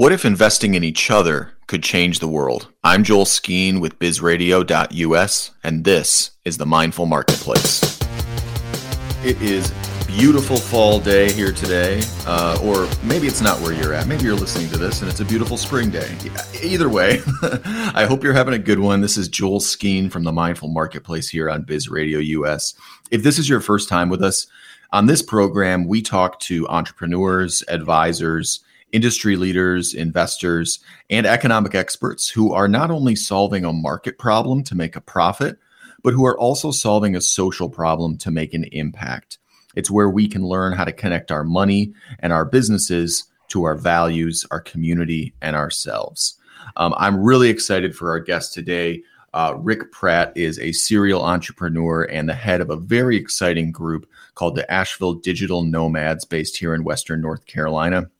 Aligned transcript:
What 0.00 0.12
if 0.12 0.24
investing 0.24 0.72
in 0.72 0.82
each 0.82 1.10
other 1.10 1.52
could 1.66 1.82
change 1.82 2.20
the 2.20 2.26
world? 2.26 2.68
I'm 2.82 3.04
Joel 3.04 3.26
Skeen 3.26 3.82
with 3.82 3.98
bizradio.us, 3.98 5.50
and 5.62 5.84
this 5.84 6.30
is 6.42 6.56
the 6.56 6.64
Mindful 6.64 7.04
Marketplace. 7.04 8.00
It 9.22 9.38
is 9.42 9.70
beautiful 10.06 10.56
fall 10.56 11.00
day 11.00 11.30
here 11.30 11.52
today, 11.52 12.00
uh, 12.26 12.58
or 12.64 12.88
maybe 13.04 13.26
it's 13.26 13.42
not 13.42 13.60
where 13.60 13.74
you're 13.74 13.92
at. 13.92 14.06
Maybe 14.06 14.24
you're 14.24 14.34
listening 14.34 14.70
to 14.70 14.78
this 14.78 15.02
and 15.02 15.10
it's 15.10 15.20
a 15.20 15.24
beautiful 15.26 15.58
spring 15.58 15.90
day. 15.90 16.16
Either 16.62 16.88
way, 16.88 17.20
I 17.92 18.06
hope 18.08 18.24
you're 18.24 18.32
having 18.32 18.54
a 18.54 18.58
good 18.58 18.78
one. 18.78 19.02
This 19.02 19.18
is 19.18 19.28
Joel 19.28 19.60
Skeen 19.60 20.10
from 20.10 20.24
the 20.24 20.32
Mindful 20.32 20.70
Marketplace 20.70 21.28
here 21.28 21.50
on 21.50 21.64
Biz 21.64 21.90
Radio 21.90 22.20
US. 22.20 22.72
If 23.10 23.22
this 23.22 23.38
is 23.38 23.50
your 23.50 23.60
first 23.60 23.90
time 23.90 24.08
with 24.08 24.22
us 24.22 24.46
on 24.92 25.04
this 25.04 25.20
program, 25.20 25.86
we 25.86 26.00
talk 26.00 26.40
to 26.40 26.66
entrepreneurs, 26.68 27.62
advisors, 27.68 28.64
industry 28.92 29.36
leaders, 29.36 29.94
investors, 29.94 30.80
and 31.08 31.26
economic 31.26 31.74
experts 31.74 32.28
who 32.28 32.52
are 32.52 32.68
not 32.68 32.90
only 32.90 33.16
solving 33.16 33.64
a 33.64 33.72
market 33.72 34.18
problem 34.18 34.62
to 34.64 34.74
make 34.74 34.96
a 34.96 35.00
profit, 35.00 35.58
but 36.02 36.14
who 36.14 36.24
are 36.26 36.38
also 36.38 36.70
solving 36.70 37.14
a 37.14 37.20
social 37.20 37.68
problem 37.68 38.16
to 38.18 38.30
make 38.30 38.54
an 38.54 38.64
impact. 38.72 39.38
It's 39.76 39.90
where 39.90 40.10
we 40.10 40.26
can 40.28 40.44
learn 40.44 40.72
how 40.72 40.84
to 40.84 40.92
connect 40.92 41.30
our 41.30 41.44
money 41.44 41.92
and 42.18 42.32
our 42.32 42.44
businesses 42.44 43.24
to 43.48 43.64
our 43.64 43.76
values, 43.76 44.46
our 44.50 44.60
community, 44.60 45.34
and 45.42 45.54
ourselves. 45.54 46.38
Um, 46.76 46.94
I'm 46.96 47.22
really 47.22 47.50
excited 47.50 47.96
for 47.96 48.10
our 48.10 48.20
guest 48.20 48.54
today. 48.54 49.02
Uh, 49.32 49.54
Ric 49.56 49.92
Pratte 49.92 50.32
is 50.34 50.58
a 50.58 50.72
serial 50.72 51.24
entrepreneur 51.24 52.02
and 52.04 52.28
the 52.28 52.34
head 52.34 52.60
of 52.60 52.70
a 52.70 52.76
very 52.76 53.16
exciting 53.16 53.70
group 53.70 54.08
called 54.34 54.56
the 54.56 54.70
Asheville 54.72 55.14
Digital 55.14 55.62
Nomads, 55.62 56.24
based 56.24 56.56
here 56.56 56.74
in 56.74 56.82
Western 56.82 57.20
North 57.20 57.46
Carolina 57.46 58.10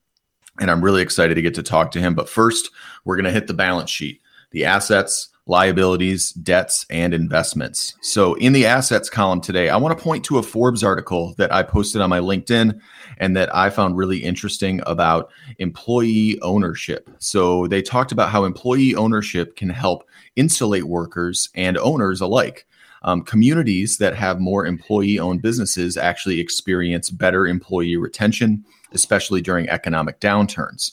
and 0.58 0.70
I'm 0.70 0.82
really 0.82 1.02
excited 1.02 1.34
to 1.34 1.42
get 1.42 1.54
to 1.54 1.62
talk 1.62 1.90
to 1.92 2.00
him. 2.00 2.14
But 2.14 2.28
first, 2.28 2.70
we're 3.04 3.16
going 3.16 3.24
to 3.24 3.30
hit 3.30 3.46
the 3.46 3.54
balance 3.54 3.90
sheet, 3.90 4.20
the 4.50 4.64
assets, 4.64 5.30
liabilities, 5.46 6.32
debts, 6.32 6.86
and 6.90 7.12
investments. 7.12 7.94
So, 8.02 8.34
in 8.34 8.52
the 8.52 8.66
assets 8.66 9.10
column 9.10 9.40
today, 9.40 9.68
I 9.68 9.76
want 9.76 9.96
to 9.96 10.02
point 10.02 10.24
to 10.26 10.38
a 10.38 10.42
Forbes 10.42 10.84
article 10.84 11.34
that 11.38 11.52
I 11.52 11.62
posted 11.62 12.00
on 12.00 12.08
my 12.08 12.20
LinkedIn 12.20 12.78
and 13.18 13.36
that 13.36 13.54
I 13.54 13.68
found 13.68 13.96
really 13.96 14.18
interesting 14.18 14.80
about 14.86 15.30
employee 15.58 16.40
ownership. 16.40 17.10
So, 17.18 17.66
they 17.66 17.82
talked 17.82 18.12
about 18.12 18.30
how 18.30 18.44
employee 18.44 18.94
ownership 18.94 19.56
can 19.56 19.70
help 19.70 20.08
insulate 20.36 20.84
workers 20.84 21.48
and 21.54 21.76
owners 21.78 22.20
alike. 22.20 22.66
Um, 23.02 23.22
communities 23.22 23.96
that 23.96 24.14
have 24.14 24.40
more 24.40 24.66
employee 24.66 25.18
owned 25.18 25.40
businesses 25.40 25.96
actually 25.96 26.38
experience 26.38 27.10
better 27.10 27.46
employee 27.46 27.96
retention 27.96 28.64
especially 28.92 29.40
during 29.40 29.68
economic 29.68 30.20
downturns. 30.20 30.92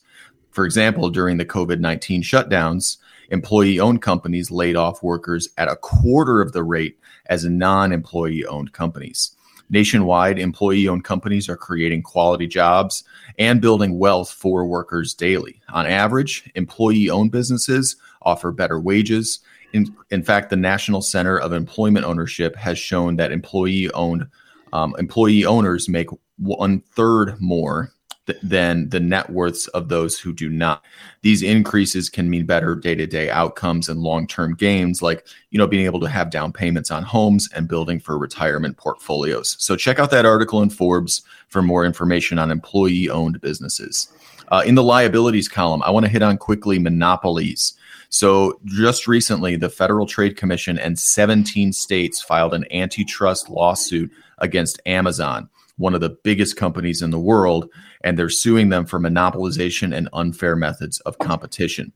For 0.52 0.66
example, 0.66 1.10
during 1.10 1.38
the 1.38 1.46
COVID 1.46 1.80
19 1.80 2.24
shutdowns, 2.24 2.98
employee 3.30 3.80
owned 3.80 4.02
companies 4.02 4.52
laid 4.52 4.76
off 4.76 5.04
workers 5.04 5.50
at 5.58 5.68
a 5.68 5.76
quarter 5.76 6.42
of 6.42 6.52
the 6.52 6.64
rate 6.64 6.98
as 7.28 7.46
non 7.46 7.92
employee 7.92 8.46
owned 8.46 8.74
companies. 8.74 9.36
Nationwide, 9.70 10.40
employee 10.40 10.88
owned 10.88 11.04
companies 11.04 11.50
are 11.50 11.58
creating 11.58 12.02
quality 12.02 12.48
jobs 12.48 13.04
and 13.38 13.62
building 13.62 14.00
wealth 14.00 14.32
for 14.32 14.66
workers 14.66 15.14
daily. 15.14 15.62
On 15.70 15.86
average, 15.86 16.50
employee 16.56 17.10
owned 17.10 17.32
businesses 17.32 17.98
offer 18.22 18.52
better 18.52 18.80
wages. 18.80 19.40
In, 19.74 19.94
in 20.10 20.24
fact, 20.24 20.50
the 20.50 20.56
National 20.56 21.02
Center 21.02 21.38
of 21.38 21.52
Employment 21.52 22.06
Ownership 22.06 22.56
has 22.56 22.80
shown 22.80 23.18
that 23.18 23.34
employee 23.34 23.92
owned 23.92 24.28
um, 24.74 24.96
employee 24.98 25.46
owners 25.46 25.88
make 25.88 26.10
one 26.38 26.82
third 26.82 27.40
more 27.40 27.92
th- 28.28 28.40
than 28.44 28.90
the 28.90 29.00
net 29.00 29.30
worths 29.30 29.68
of 29.70 29.90
those 29.90 30.20
who 30.20 30.34
do 30.34 30.50
not. 30.50 30.84
These 31.22 31.42
increases 31.42 32.10
can 32.10 32.30
mean 32.30 32.46
better 32.46 32.76
day 32.76 32.96
to 32.96 33.08
day 33.08 33.30
outcomes 33.30 33.90
and 33.90 34.02
long 34.02 34.28
term 34.28 34.56
gains, 34.56 35.02
like 35.02 35.26
you 35.50 35.58
know 35.58 35.68
being 35.68 35.86
able 35.86 36.00
to 36.02 36.10
have 36.10 36.30
down 36.30 36.54
payments 36.54 36.92
on 36.92 37.04
homes 37.04 37.50
and 37.56 37.68
building 37.68 38.00
for 38.00 38.18
retirement 38.18 38.78
portfolios. 38.78 39.56
So 39.60 39.76
check 39.76 40.00
out 40.00 40.12
that 40.12 40.26
article 40.26 40.62
in 40.62 40.70
Forbes 40.70 41.24
for 41.48 41.62
more 41.62 41.86
information 41.86 42.40
on 42.40 42.52
employee 42.52 43.10
owned 43.10 43.42
businesses. 43.42 44.10
Uh, 44.50 44.64
in 44.66 44.76
the 44.76 44.84
liabilities 44.84 45.50
column, 45.50 45.84
I 45.84 45.92
want 45.92 46.06
to 46.06 46.12
hit 46.12 46.22
on 46.22 46.38
quickly 46.38 46.80
monopolies. 46.80 47.74
So, 48.10 48.60
just 48.64 49.08
recently, 49.08 49.58
the 49.58 49.70
Federal 49.70 50.06
Trade 50.06 50.38
Commission 50.38 50.80
and 50.80 50.98
17 50.98 51.74
states 51.74 52.22
filed 52.22 52.54
an 52.54 52.66
antitrust 52.72 53.50
lawsuit 53.50 54.10
against 54.38 54.80
Amazon, 54.86 55.50
one 55.78 55.94
of 55.94 56.02
the 56.02 56.18
biggest 56.24 56.58
companies 56.58 57.02
in 57.02 57.12
the 57.12 57.20
world, 57.20 57.70
and 58.04 58.18
they're 58.18 58.30
suing 58.30 58.70
them 58.70 58.86
for 58.86 59.00
monopolization 59.00 59.96
and 59.96 60.10
unfair 60.14 60.56
methods 60.56 61.00
of 61.02 61.20
competition. 61.20 61.94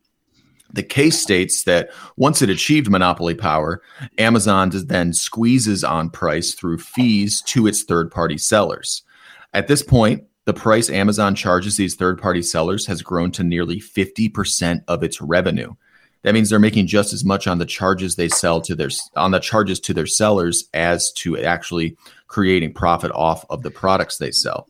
The 0.73 0.83
case 0.83 1.21
states 1.21 1.63
that 1.63 1.89
once 2.15 2.41
it 2.41 2.49
achieved 2.49 2.89
monopoly 2.89 3.35
power, 3.35 3.81
Amazon 4.17 4.71
then 4.73 5.13
squeezes 5.13 5.83
on 5.83 6.09
price 6.09 6.53
through 6.53 6.77
fees 6.77 7.41
to 7.47 7.67
its 7.67 7.83
third 7.83 8.09
party 8.09 8.37
sellers. 8.37 9.03
At 9.53 9.67
this 9.67 9.83
point, 9.83 10.23
the 10.45 10.53
price 10.53 10.89
Amazon 10.89 11.35
charges 11.35 11.77
these 11.77 11.95
third 11.95 12.21
party 12.21 12.41
sellers 12.41 12.85
has 12.87 13.01
grown 13.01 13.31
to 13.31 13.43
nearly 13.43 13.79
50% 13.79 14.81
of 14.87 15.03
its 15.03 15.21
revenue. 15.21 15.73
That 16.23 16.33
means 16.33 16.49
they're 16.49 16.59
making 16.59 16.87
just 16.87 17.13
as 17.13 17.25
much 17.25 17.47
on 17.47 17.57
the 17.57 17.65
charges 17.65 18.15
they 18.15 18.29
sell 18.29 18.61
to 18.61 18.75
their 18.75 18.89
on 19.15 19.31
the 19.31 19.39
charges 19.39 19.79
to 19.81 19.93
their 19.93 20.05
sellers 20.05 20.65
as 20.73 21.11
to 21.13 21.37
actually 21.39 21.97
creating 22.31 22.73
profit 22.73 23.11
off 23.11 23.45
of 23.49 23.61
the 23.61 23.69
products 23.69 24.17
they 24.17 24.31
sell. 24.31 24.65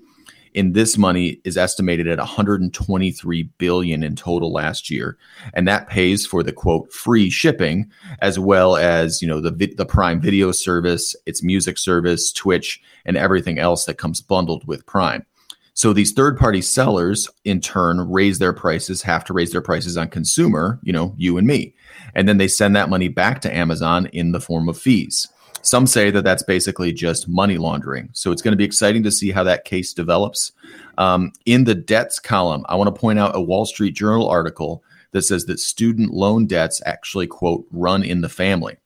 And 0.53 0.73
this 0.73 0.97
money 0.97 1.39
is 1.45 1.55
estimated 1.55 2.07
at 2.07 2.17
123 2.17 3.44
billion 3.57 4.03
in 4.03 4.16
total 4.17 4.51
last 4.51 4.89
year, 4.89 5.17
and 5.53 5.66
that 5.67 5.88
pays 5.88 6.25
for 6.25 6.44
the 6.44 6.51
quote 6.51 6.91
free 6.91 7.29
shipping 7.29 7.89
as 8.19 8.38
well 8.38 8.75
as 8.75 9.22
you 9.22 9.29
know 9.29 9.39
the 9.39 9.51
the 9.77 9.85
Prime 9.85 10.19
Video 10.19 10.51
service, 10.51 11.16
its 11.25 11.41
music 11.41 11.77
service, 11.77 12.33
Twitch, 12.33 12.81
and 13.05 13.16
everything 13.16 13.59
else 13.59 13.85
that 13.85 13.97
comes 13.97 14.19
bundled 14.19 14.67
with 14.67 14.85
Prime. 14.85 15.25
So 15.73 15.93
these 15.93 16.11
third 16.11 16.38
party 16.38 16.61
sellers 16.61 17.29
in 17.45 17.61
turn 17.61 18.11
raise 18.11 18.39
their 18.39 18.51
prices, 18.51 19.03
have 19.03 19.23
to 19.25 19.33
raise 19.33 19.51
their 19.51 19.61
prices 19.61 19.95
on 19.95 20.09
consumer, 20.09 20.79
you 20.83 20.91
know, 20.91 21.13
you 21.17 21.38
and 21.38 21.47
me. 21.47 21.73
And 22.13 22.28
then 22.28 22.39
they 22.39 22.49
send 22.49 22.75
that 22.75 22.89
money 22.89 23.07
back 23.07 23.39
to 23.41 23.55
Amazon 23.55 24.07
in 24.07 24.33
the 24.33 24.41
form 24.41 24.67
of 24.67 24.78
fees. 24.78 25.29
Some 25.61 25.85
say 25.88 26.11
that 26.11 26.23
that's 26.23 26.44
basically 26.44 26.91
just 26.91 27.27
money 27.27 27.57
laundering. 27.57 28.09
So 28.13 28.31
it's 28.31 28.41
going 28.41 28.53
to 28.53 28.57
be 28.57 28.63
exciting 28.63 29.03
to 29.03 29.11
see 29.11 29.31
how 29.31 29.44
that 29.44 29.66
case 29.66 29.94
develops. 29.94 30.51
Um, 30.97 31.31
in 31.45 31.66
the 31.66 31.75
debts 31.75 32.19
column, 32.19 32.66
I 32.67 32.75
want 32.75 32.94
to 32.94 32.99
point 32.99 33.19
out 33.19 33.35
a 33.35 33.41
Wall 33.41 33.66
Street 33.66 33.91
Journal 33.91 34.27
article 34.27 34.83
that 35.11 35.23
says 35.23 35.45
that 35.45 35.59
student 35.59 36.13
loan 36.13 36.47
debts 36.47 36.81
actually, 36.85 37.27
quote, 37.27 37.66
run 37.72 38.03
in 38.03 38.22
the 38.22 38.29
family. 38.29 38.77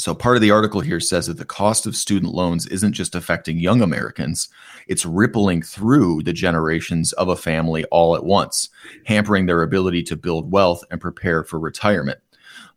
So, 0.00 0.14
part 0.14 0.36
of 0.36 0.42
the 0.42 0.52
article 0.52 0.80
here 0.80 1.00
says 1.00 1.26
that 1.26 1.38
the 1.38 1.44
cost 1.44 1.84
of 1.84 1.96
student 1.96 2.32
loans 2.32 2.68
isn't 2.68 2.92
just 2.92 3.16
affecting 3.16 3.58
young 3.58 3.82
Americans, 3.82 4.48
it's 4.86 5.04
rippling 5.04 5.60
through 5.60 6.22
the 6.22 6.32
generations 6.32 7.12
of 7.14 7.28
a 7.28 7.34
family 7.34 7.84
all 7.86 8.14
at 8.14 8.24
once, 8.24 8.68
hampering 9.06 9.46
their 9.46 9.62
ability 9.62 10.04
to 10.04 10.16
build 10.16 10.52
wealth 10.52 10.84
and 10.92 11.00
prepare 11.00 11.42
for 11.42 11.58
retirement. 11.58 12.20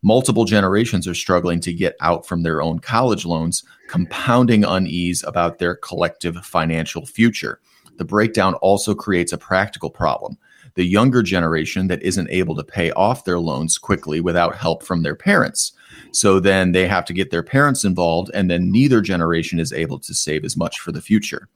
Multiple 0.02 0.44
generations 0.44 1.06
are 1.06 1.14
struggling 1.14 1.60
to 1.60 1.72
get 1.72 1.96
out 2.00 2.26
from 2.26 2.42
their 2.42 2.60
own 2.60 2.80
college 2.80 3.24
loans, 3.24 3.62
compounding 3.86 4.64
unease 4.64 5.22
about 5.22 5.58
their 5.58 5.76
collective 5.76 6.36
financial 6.44 7.06
future. 7.06 7.60
The 7.98 8.04
breakdown 8.04 8.54
also 8.54 8.94
creates 8.94 9.32
a 9.32 9.38
practical 9.38 9.90
problem 9.90 10.38
the 10.74 10.84
younger 10.84 11.22
generation 11.22 11.88
that 11.88 12.02
isn't 12.02 12.30
able 12.30 12.56
to 12.56 12.64
pay 12.64 12.90
off 12.92 13.24
their 13.24 13.38
loans 13.38 13.78
quickly 13.78 14.20
without 14.20 14.56
help 14.56 14.82
from 14.82 15.02
their 15.02 15.14
parents. 15.14 15.72
So 16.12 16.40
then 16.40 16.72
they 16.72 16.86
have 16.86 17.04
to 17.06 17.12
get 17.12 17.30
their 17.30 17.42
parents 17.42 17.84
involved, 17.84 18.30
and 18.32 18.50
then 18.50 18.70
neither 18.70 19.00
generation 19.00 19.60
is 19.60 19.72
able 19.72 19.98
to 19.98 20.14
save 20.14 20.44
as 20.44 20.56
much 20.56 20.80
for 20.80 20.92
the 20.92 21.02
future. 21.02 21.48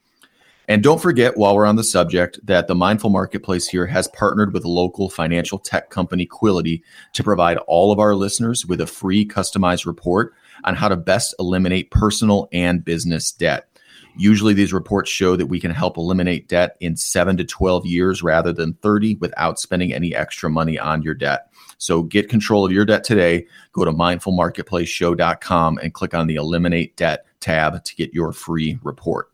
And 0.68 0.82
don't 0.82 1.00
forget, 1.00 1.36
while 1.36 1.54
we're 1.54 1.64
on 1.64 1.76
the 1.76 1.84
subject, 1.84 2.40
that 2.44 2.66
the 2.66 2.74
Mindful 2.74 3.10
Marketplace 3.10 3.68
here 3.68 3.86
has 3.86 4.08
partnered 4.08 4.52
with 4.52 4.64
local 4.64 5.08
financial 5.08 5.58
tech 5.58 5.90
company 5.90 6.26
Quility 6.26 6.82
to 7.12 7.22
provide 7.22 7.58
all 7.68 7.92
of 7.92 8.00
our 8.00 8.16
listeners 8.16 8.66
with 8.66 8.80
a 8.80 8.86
free 8.86 9.24
customized 9.24 9.86
report 9.86 10.34
on 10.64 10.74
how 10.74 10.88
to 10.88 10.96
best 10.96 11.34
eliminate 11.38 11.92
personal 11.92 12.48
and 12.52 12.84
business 12.84 13.30
debt. 13.30 13.68
Usually, 14.16 14.54
these 14.54 14.72
reports 14.72 15.10
show 15.10 15.36
that 15.36 15.46
we 15.46 15.60
can 15.60 15.70
help 15.70 15.98
eliminate 15.98 16.48
debt 16.48 16.76
in 16.80 16.96
seven 16.96 17.36
to 17.36 17.44
12 17.44 17.86
years 17.86 18.22
rather 18.22 18.52
than 18.52 18.72
30 18.74 19.16
without 19.16 19.60
spending 19.60 19.92
any 19.92 20.16
extra 20.16 20.50
money 20.50 20.78
on 20.78 21.02
your 21.02 21.14
debt. 21.14 21.52
So 21.78 22.02
get 22.02 22.30
control 22.30 22.64
of 22.64 22.72
your 22.72 22.86
debt 22.86 23.04
today. 23.04 23.46
Go 23.72 23.84
to 23.84 23.92
mindfulmarketplaceshow.com 23.92 25.78
and 25.78 25.94
click 25.94 26.14
on 26.14 26.26
the 26.26 26.36
Eliminate 26.36 26.96
Debt 26.96 27.26
tab 27.40 27.84
to 27.84 27.94
get 27.94 28.14
your 28.14 28.32
free 28.32 28.78
report. 28.82 29.30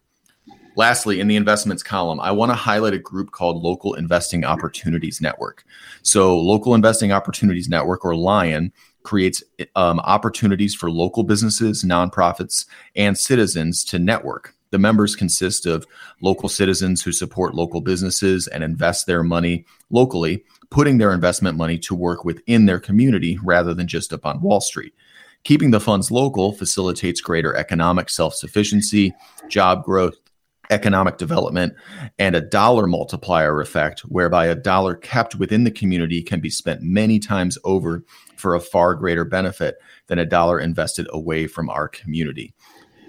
Lastly, 0.75 1.21
in 1.21 1.29
the 1.29 1.37
investments 1.37 1.83
column, 1.83 2.19
I 2.21 2.31
want 2.31 2.51
to 2.51 2.57
highlight 2.57 2.95
a 2.95 2.99
group 2.99 3.31
called 3.31 3.63
Local 3.63 3.95
Investing 3.95 4.45
Opportunities 4.45 5.21
Network. 5.21 5.65
So, 6.03 6.39
Local 6.39 6.75
Investing 6.75 7.13
Opportunities 7.13 7.69
Network, 7.69 8.05
or 8.05 8.17
LION, 8.17 8.73
creates 9.03 9.43
um, 9.77 10.01
opportunities 10.01 10.75
for 10.75 10.91
local 10.91 11.25
businesses, 11.25 11.85
nonprofits, 11.85 12.67
and 12.97 13.19
citizens 13.19 13.85
to 13.85 13.99
network. 13.99 14.55
The 14.71 14.79
members 14.79 15.15
consist 15.15 15.67
of 15.67 15.87
local 16.23 16.49
citizens 16.49 17.03
who 17.03 17.13
support 17.13 17.55
local 17.55 17.83
businesses 17.83 18.47
and 18.47 18.65
invest 18.65 19.07
their 19.07 19.23
money 19.23 19.67
locally, 19.91 20.45
putting 20.71 20.97
their 20.97 21.13
investment 21.13 21.59
money 21.59 21.79
to 21.81 21.95
work 21.95 22.25
within 22.25 22.65
their 22.65 22.81
community 22.81 23.39
rather 23.43 23.75
than 23.75 23.87
just 23.87 24.13
up 24.15 24.25
on 24.25 24.41
Wall 24.41 24.63
Street. 24.63 24.95
Keeping 25.45 25.73
the 25.73 25.81
funds 25.81 26.11
local 26.11 26.53
facilitates 26.53 27.21
greater 27.21 27.55
economic 27.55 28.09
self 28.09 28.35
sufficiency, 28.35 29.13
job 29.49 29.85
growth, 29.85 30.15
economic 30.73 31.19
development, 31.19 31.75
and 32.19 32.35
a 32.35 32.41
dollar 32.41 32.87
multiplier 32.87 33.61
effect, 33.61 34.01
whereby 34.01 34.47
a 34.47 34.55
dollar 34.55 34.97
kept 34.97 35.37
within 35.37 35.65
the 35.65 35.71
community 35.71 36.23
can 36.23 36.41
be 36.41 36.51
spent 36.51 36.83
many 36.83 37.19
times 37.19 37.59
over 37.63 38.03
for 38.37 38.55
a 38.55 38.61
far 38.61 38.95
greater 38.95 39.25
benefit 39.25 39.77
than 40.09 40.19
a 40.19 40.27
dollar 40.27 40.59
invested 40.59 41.07
away 41.11 41.47
from 41.47 41.71
our 41.71 41.87
community. 41.87 42.53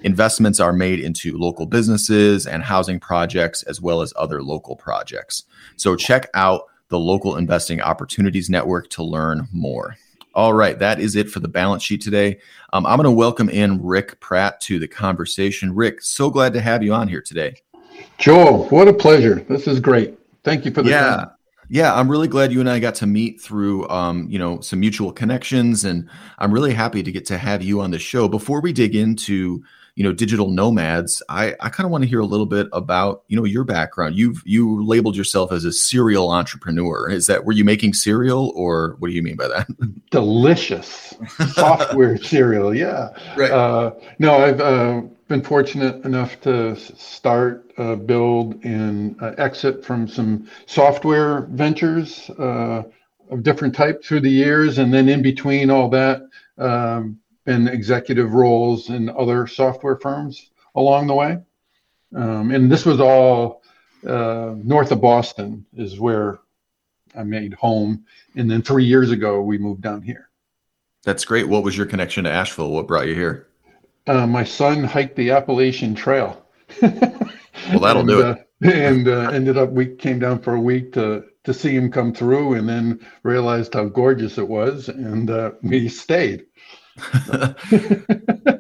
Investments 0.03 0.59
are 0.59 0.73
made 0.73 0.99
into 0.99 1.37
local 1.37 1.65
businesses 1.65 2.45
and 2.45 2.61
housing 2.61 2.99
projects, 2.99 3.63
as 3.63 3.79
well 3.81 4.01
as 4.01 4.13
other 4.17 4.43
local 4.43 4.75
projects. 4.75 5.43
So 5.77 5.95
check 5.95 6.29
out 6.33 6.63
the 6.89 6.99
Local 6.99 7.37
Investing 7.37 7.81
Opportunities 7.81 8.49
Network 8.49 8.89
to 8.91 9.03
learn 9.03 9.47
more. 9.51 9.95
All 10.35 10.53
right, 10.53 10.79
that 10.79 10.99
is 10.99 11.15
it 11.15 11.29
for 11.29 11.39
the 11.39 11.47
balance 11.47 11.83
sheet 11.83 12.01
today. 12.01 12.39
Um, 12.71 12.87
I'm 12.87 12.97
going 12.97 13.05
to 13.05 13.11
welcome 13.11 13.49
in 13.49 13.83
Ric 13.83 14.19
Pratte 14.19 14.59
to 14.61 14.79
the 14.79 14.87
conversation. 14.87 15.75
Ric, 15.75 16.01
so 16.01 16.31
glad 16.31 16.53
to 16.53 16.61
have 16.61 16.81
you 16.81 16.91
on 16.93 17.07
here 17.07 17.21
today. 17.21 17.61
Joel, 18.17 18.67
what 18.69 18.87
a 18.87 18.93
pleasure. 18.93 19.45
This 19.47 19.67
is 19.67 19.79
great. 19.79 20.17
Thank 20.43 20.65
you 20.65 20.71
for 20.71 20.81
the 20.81 20.89
yeah. 20.89 21.15
time. 21.15 21.31
Yeah, 21.69 21.93
I'm 21.93 22.09
really 22.09 22.27
glad 22.27 22.51
you 22.51 22.59
and 22.59 22.69
I 22.69 22.79
got 22.79 22.95
to 22.95 23.07
meet 23.07 23.41
through, 23.41 23.87
um, 23.89 24.27
you 24.29 24.37
know, 24.37 24.59
some 24.59 24.79
mutual 24.79 25.11
connections, 25.11 25.85
and 25.85 26.09
I'm 26.39 26.51
really 26.51 26.73
happy 26.73 27.03
to 27.03 27.11
get 27.11 27.25
to 27.27 27.37
have 27.37 27.61
you 27.61 27.81
on 27.81 27.91
the 27.91 27.99
show. 27.99 28.27
Before 28.27 28.59
we 28.59 28.73
dig 28.73 28.95
into 28.95 29.63
you 29.95 30.03
know 30.03 30.11
digital 30.11 30.49
nomads 30.49 31.21
i 31.29 31.55
i 31.59 31.69
kind 31.69 31.85
of 31.85 31.91
want 31.91 32.03
to 32.03 32.09
hear 32.09 32.19
a 32.19 32.25
little 32.25 32.45
bit 32.45 32.67
about 32.73 33.23
you 33.27 33.37
know 33.37 33.45
your 33.45 33.63
background. 33.63 34.15
You've 34.15 34.41
you 34.45 34.83
labeled 34.83 35.15
yourself 35.15 35.51
as 35.51 35.65
a 35.65 35.71
serial 35.71 36.31
entrepreneur. 36.31 37.09
Is 37.09 37.27
that 37.27 37.45
were 37.45 37.51
you 37.51 37.63
making 37.63 37.93
cereal 37.93 38.51
or 38.55 38.95
what 38.99 39.09
do 39.09 39.13
you 39.13 39.23
mean 39.23 39.35
by 39.35 39.47
that? 39.47 39.67
Delicious. 40.11 41.15
Software 41.53 42.17
cereal 42.17 42.73
yeah. 42.73 43.09
Right. 43.37 43.51
Uh, 43.51 43.91
no 44.19 44.37
i've 44.37 44.59
uh, 44.59 45.01
been 45.27 45.41
fortunate 45.41 46.03
enough 46.05 46.39
to 46.41 46.75
start 46.75 47.71
uh, 47.77 47.95
build 47.95 48.63
and 48.63 49.21
uh, 49.21 49.33
exit 49.37 49.85
from 49.85 50.07
some 50.07 50.47
software 50.65 51.41
ventures 51.51 52.29
uh, 52.31 52.83
of 53.29 53.43
different 53.43 53.73
type 53.73 54.03
through 54.03 54.19
the 54.19 54.29
years 54.29 54.77
and 54.77 54.93
then 54.93 55.09
in 55.09 55.21
between 55.21 55.69
all 55.69 55.89
that 55.89 56.21
um, 56.57 57.19
been 57.45 57.67
executive 57.67 58.33
roles 58.33 58.89
in 58.89 59.09
other 59.09 59.47
software 59.47 59.97
firms 59.97 60.51
along 60.75 61.07
the 61.07 61.13
way. 61.13 61.39
Um, 62.15 62.51
and 62.51 62.71
this 62.71 62.85
was 62.85 62.99
all 62.99 63.63
uh, 64.07 64.53
north 64.57 64.91
of 64.91 65.01
Boston, 65.01 65.65
is 65.75 65.99
where 65.99 66.39
I 67.15 67.23
made 67.23 67.53
home. 67.53 68.05
And 68.35 68.49
then 68.49 68.61
three 68.61 68.85
years 68.85 69.11
ago, 69.11 69.41
we 69.41 69.57
moved 69.57 69.81
down 69.81 70.01
here. 70.01 70.29
That's 71.03 71.25
great. 71.25 71.47
What 71.47 71.63
was 71.63 71.75
your 71.75 71.85
connection 71.85 72.23
to 72.23 72.31
Asheville? 72.31 72.71
What 72.71 72.87
brought 72.87 73.07
you 73.07 73.15
here? 73.15 73.47
Uh, 74.07 74.27
my 74.27 74.43
son 74.43 74.83
hiked 74.83 75.15
the 75.15 75.31
Appalachian 75.31 75.95
Trail. 75.95 76.45
well, 76.81 76.91
that'll 77.81 77.99
and, 78.01 78.07
do 78.07 78.19
it. 78.21 78.49
Uh, 78.65 78.69
and 78.69 79.07
uh, 79.07 79.29
ended 79.31 79.57
up, 79.57 79.71
we 79.71 79.87
came 79.87 80.19
down 80.19 80.39
for 80.39 80.53
a 80.55 80.61
week 80.61 80.93
to 80.93 81.25
to 81.43 81.53
see 81.53 81.75
him 81.75 81.91
come 81.91 82.13
through, 82.13 82.53
and 82.53 82.69
then 82.69 83.05
realized 83.23 83.73
how 83.73 83.83
gorgeous 83.83 84.37
it 84.37 84.47
was, 84.47 84.87
and 84.87 85.29
uh, 85.29 85.51
we 85.61 85.89
stayed. 85.89 86.45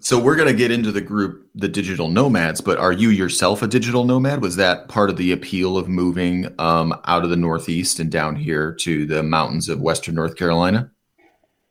so 0.00 0.18
we're 0.18 0.36
going 0.36 0.48
to 0.48 0.54
get 0.54 0.70
into 0.70 0.90
the 0.90 1.00
group 1.00 1.46
the 1.54 1.68
digital 1.68 2.08
nomads 2.08 2.60
but 2.60 2.78
are 2.78 2.92
you 2.92 3.10
yourself 3.10 3.62
a 3.62 3.66
digital 3.66 4.04
nomad? 4.04 4.40
Was 4.40 4.56
that 4.56 4.88
part 4.88 5.10
of 5.10 5.16
the 5.16 5.32
appeal 5.32 5.76
of 5.76 5.88
moving 5.88 6.54
um, 6.58 6.98
out 7.04 7.24
of 7.24 7.30
the 7.30 7.36
northeast 7.36 8.00
and 8.00 8.10
down 8.10 8.36
here 8.36 8.72
to 8.80 9.06
the 9.06 9.22
mountains 9.22 9.68
of 9.68 9.80
western 9.80 10.14
north 10.14 10.36
carolina? 10.36 10.90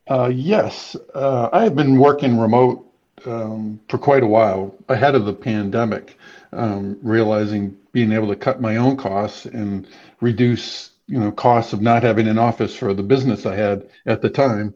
Uh, 0.08 0.30
yes. 0.32 0.96
Uh, 1.14 1.48
i 1.52 1.64
have 1.64 1.74
been 1.74 1.98
working 1.98 2.38
remote 2.38 2.86
um, 3.24 3.80
for 3.88 3.98
quite 3.98 4.22
a 4.22 4.26
while 4.26 4.74
ahead 4.88 5.14
of 5.14 5.24
the 5.24 5.32
pandemic 5.32 6.18
um, 6.52 6.98
realizing 7.02 7.76
being 7.92 8.12
able 8.12 8.28
to 8.28 8.36
cut 8.36 8.60
my 8.60 8.76
own 8.76 8.96
costs 8.96 9.46
and 9.46 9.88
reduce 10.20 10.90
you 11.08 11.18
know 11.18 11.32
costs 11.32 11.72
of 11.72 11.80
not 11.80 12.02
having 12.02 12.28
an 12.28 12.38
office 12.38 12.74
for 12.76 12.94
the 12.94 13.02
business 13.02 13.46
i 13.46 13.54
had 13.54 13.88
at 14.06 14.22
the 14.22 14.30
time 14.30 14.74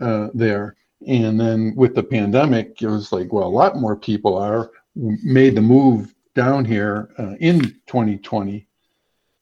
uh, 0.00 0.28
there. 0.34 0.76
And 1.06 1.38
then 1.38 1.74
with 1.76 1.94
the 1.94 2.02
pandemic, 2.02 2.80
it 2.82 2.88
was 2.88 3.12
like, 3.12 3.32
well, 3.32 3.46
a 3.46 3.48
lot 3.48 3.76
more 3.76 3.96
people 3.96 4.36
are 4.36 4.70
made 4.94 5.54
the 5.54 5.60
move 5.60 6.14
down 6.34 6.64
here 6.64 7.10
uh, 7.18 7.34
in 7.40 7.60
2020. 7.86 8.66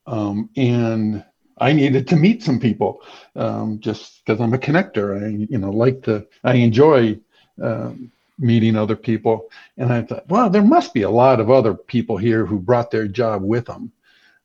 Um, 0.07 0.51
and 0.57 1.25
I 1.59 1.73
needed 1.73 2.09
to 2.09 2.17
meet 2.17 2.43
some 2.43 2.59
people 2.59 3.03
um, 3.37 3.79
just 3.81 4.25
because 4.25 4.41
I'm 4.41 4.55
a 4.55 4.59
connector. 4.59 5.23
I, 5.23 5.47
you 5.49 5.59
know, 5.59 5.71
like 5.71 6.03
to, 6.03 6.27
I 6.43 6.55
enjoy 6.55 7.19
um, 7.63 8.11
meeting 8.39 8.77
other 8.77 8.97
people. 8.97 9.49
And 9.77 9.93
I 9.93 10.03
thought, 10.03 10.29
well, 10.29 10.51
there 10.51 10.63
must 10.63 10.93
be 10.93 11.03
a 11.03 11.11
lot 11.11 11.41
of 11.41 11.51
other 11.51 11.75
people 11.75 12.17
here 12.17 12.45
who 12.45 12.59
brought 12.59 12.91
their 12.91 13.07
job 13.07 13.43
with 13.43 13.67
them. 13.67 13.93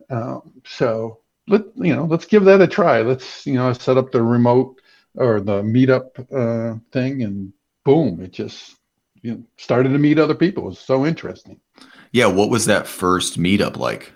Um, 0.09 0.53
so 0.65 1.19
let 1.47 1.63
you 1.75 1.95
know, 1.95 2.05
let's 2.05 2.25
give 2.25 2.45
that 2.45 2.61
a 2.61 2.67
try. 2.67 3.01
Let's 3.01 3.45
you 3.45 3.55
know, 3.55 3.73
set 3.73 3.97
up 3.97 4.11
the 4.11 4.21
remote 4.21 4.79
or 5.19 5.41
the 5.41 5.61
meetup 5.61 6.09
uh, 6.33 6.79
thing, 6.91 7.23
and 7.23 7.53
boom, 7.83 8.21
it 8.21 8.31
just 8.31 8.75
you 9.21 9.31
know, 9.31 9.43
started 9.57 9.89
to 9.89 9.99
meet 9.99 10.17
other 10.17 10.35
people. 10.35 10.63
It 10.63 10.69
was 10.69 10.79
so 10.79 11.05
interesting. 11.05 11.59
Yeah, 12.11 12.27
what 12.27 12.49
was 12.49 12.65
that 12.65 12.87
first 12.87 13.37
meetup 13.37 13.77
like? 13.77 14.11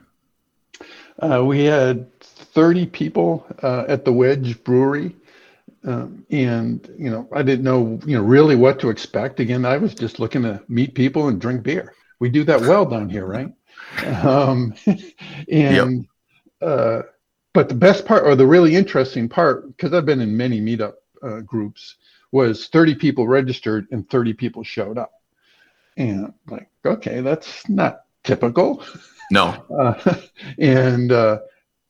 Uh, 1.20 1.44
we 1.46 1.66
had 1.66 2.20
30 2.22 2.88
people 2.88 3.46
uh, 3.62 3.86
at 3.88 4.06
the 4.06 4.14
Wedge 4.14 4.64
Brewery. 4.64 5.16
Um, 5.86 6.26
and 6.32 6.90
you 6.98 7.12
know, 7.12 7.28
I 7.34 7.44
didn't 7.44 7.66
know 7.66 8.00
you 8.06 8.16
know 8.16 8.24
really 8.24 8.56
what 8.56 8.80
to 8.80 8.90
expect. 8.90 9.42
Again, 9.42 9.66
I 9.66 9.78
was 9.78 9.94
just 9.94 10.18
looking 10.18 10.44
to 10.44 10.64
meet 10.70 10.96
people 10.96 11.28
and 11.28 11.42
drink 11.42 11.64
beer. 11.64 11.94
We 12.20 12.30
do 12.30 12.46
that 12.46 12.62
well 12.62 12.86
down 12.86 13.10
here, 13.10 13.26
right? 13.26 13.54
Um, 14.24 14.74
and 14.86 15.48
yep. 15.52 15.88
uh, 16.62 17.02
but 17.54 17.70
the 17.70 17.76
best 17.76 18.06
part, 18.06 18.24
or 18.26 18.36
the 18.36 18.48
really 18.48 18.76
interesting 18.76 19.30
part, 19.30 19.68
because 19.68 19.94
I've 19.94 20.06
been 20.06 20.22
in 20.22 20.36
many 20.36 20.60
meetup 20.60 20.94
uh, 21.22 21.40
groups, 21.42 21.96
was 22.32 22.68
30 22.68 22.96
people 22.96 23.28
registered 23.28 23.88
and 23.92 24.10
30 24.10 24.34
people 24.34 24.64
showed 24.64 24.98
up. 24.98 25.12
And 25.96 26.34
like, 26.50 26.70
okay, 26.84 27.22
that's 27.22 27.70
not 27.70 28.06
typical. 28.24 28.84
No. 29.32 29.64
Uh, 29.80 30.16
and 30.60 31.12
uh, 31.12 31.40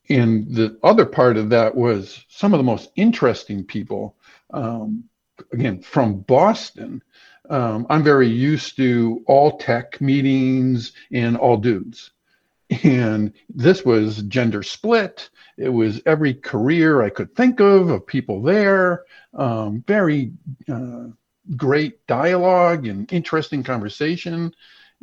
and 0.10 0.54
the 0.54 0.78
other 0.84 1.06
part 1.06 1.38
of 1.38 1.50
that 1.50 1.74
was 1.76 2.24
some 2.30 2.54
of 2.54 2.60
the 2.60 2.64
most 2.64 2.92
interesting 2.96 3.64
people. 3.64 4.16
Um, 4.52 5.06
again, 5.52 5.82
from 5.82 6.20
Boston. 6.22 7.02
Um, 7.50 7.86
I'm 7.90 8.04
very 8.04 8.30
used 8.30 8.78
to 8.78 9.24
all 9.28 9.58
tech 9.58 10.00
meetings 10.00 10.94
and 11.12 11.36
all 11.36 11.58
dudes. 11.58 12.12
And 12.84 13.34
this 13.50 13.84
was 13.84 14.24
gender 14.24 14.64
split. 14.64 15.30
It 15.58 15.70
was 15.70 16.02
every 16.06 16.34
career 16.34 17.02
I 17.02 17.10
could 17.10 17.36
think 17.36 17.60
of 17.60 17.90
of 17.90 18.08
people 18.08 18.42
there. 18.42 19.06
Um, 19.34 19.84
very 19.88 20.32
uh, 20.72 21.08
great 21.58 22.06
dialogue 22.08 22.88
and 22.88 23.12
interesting 23.12 23.64
conversation. 23.64 24.54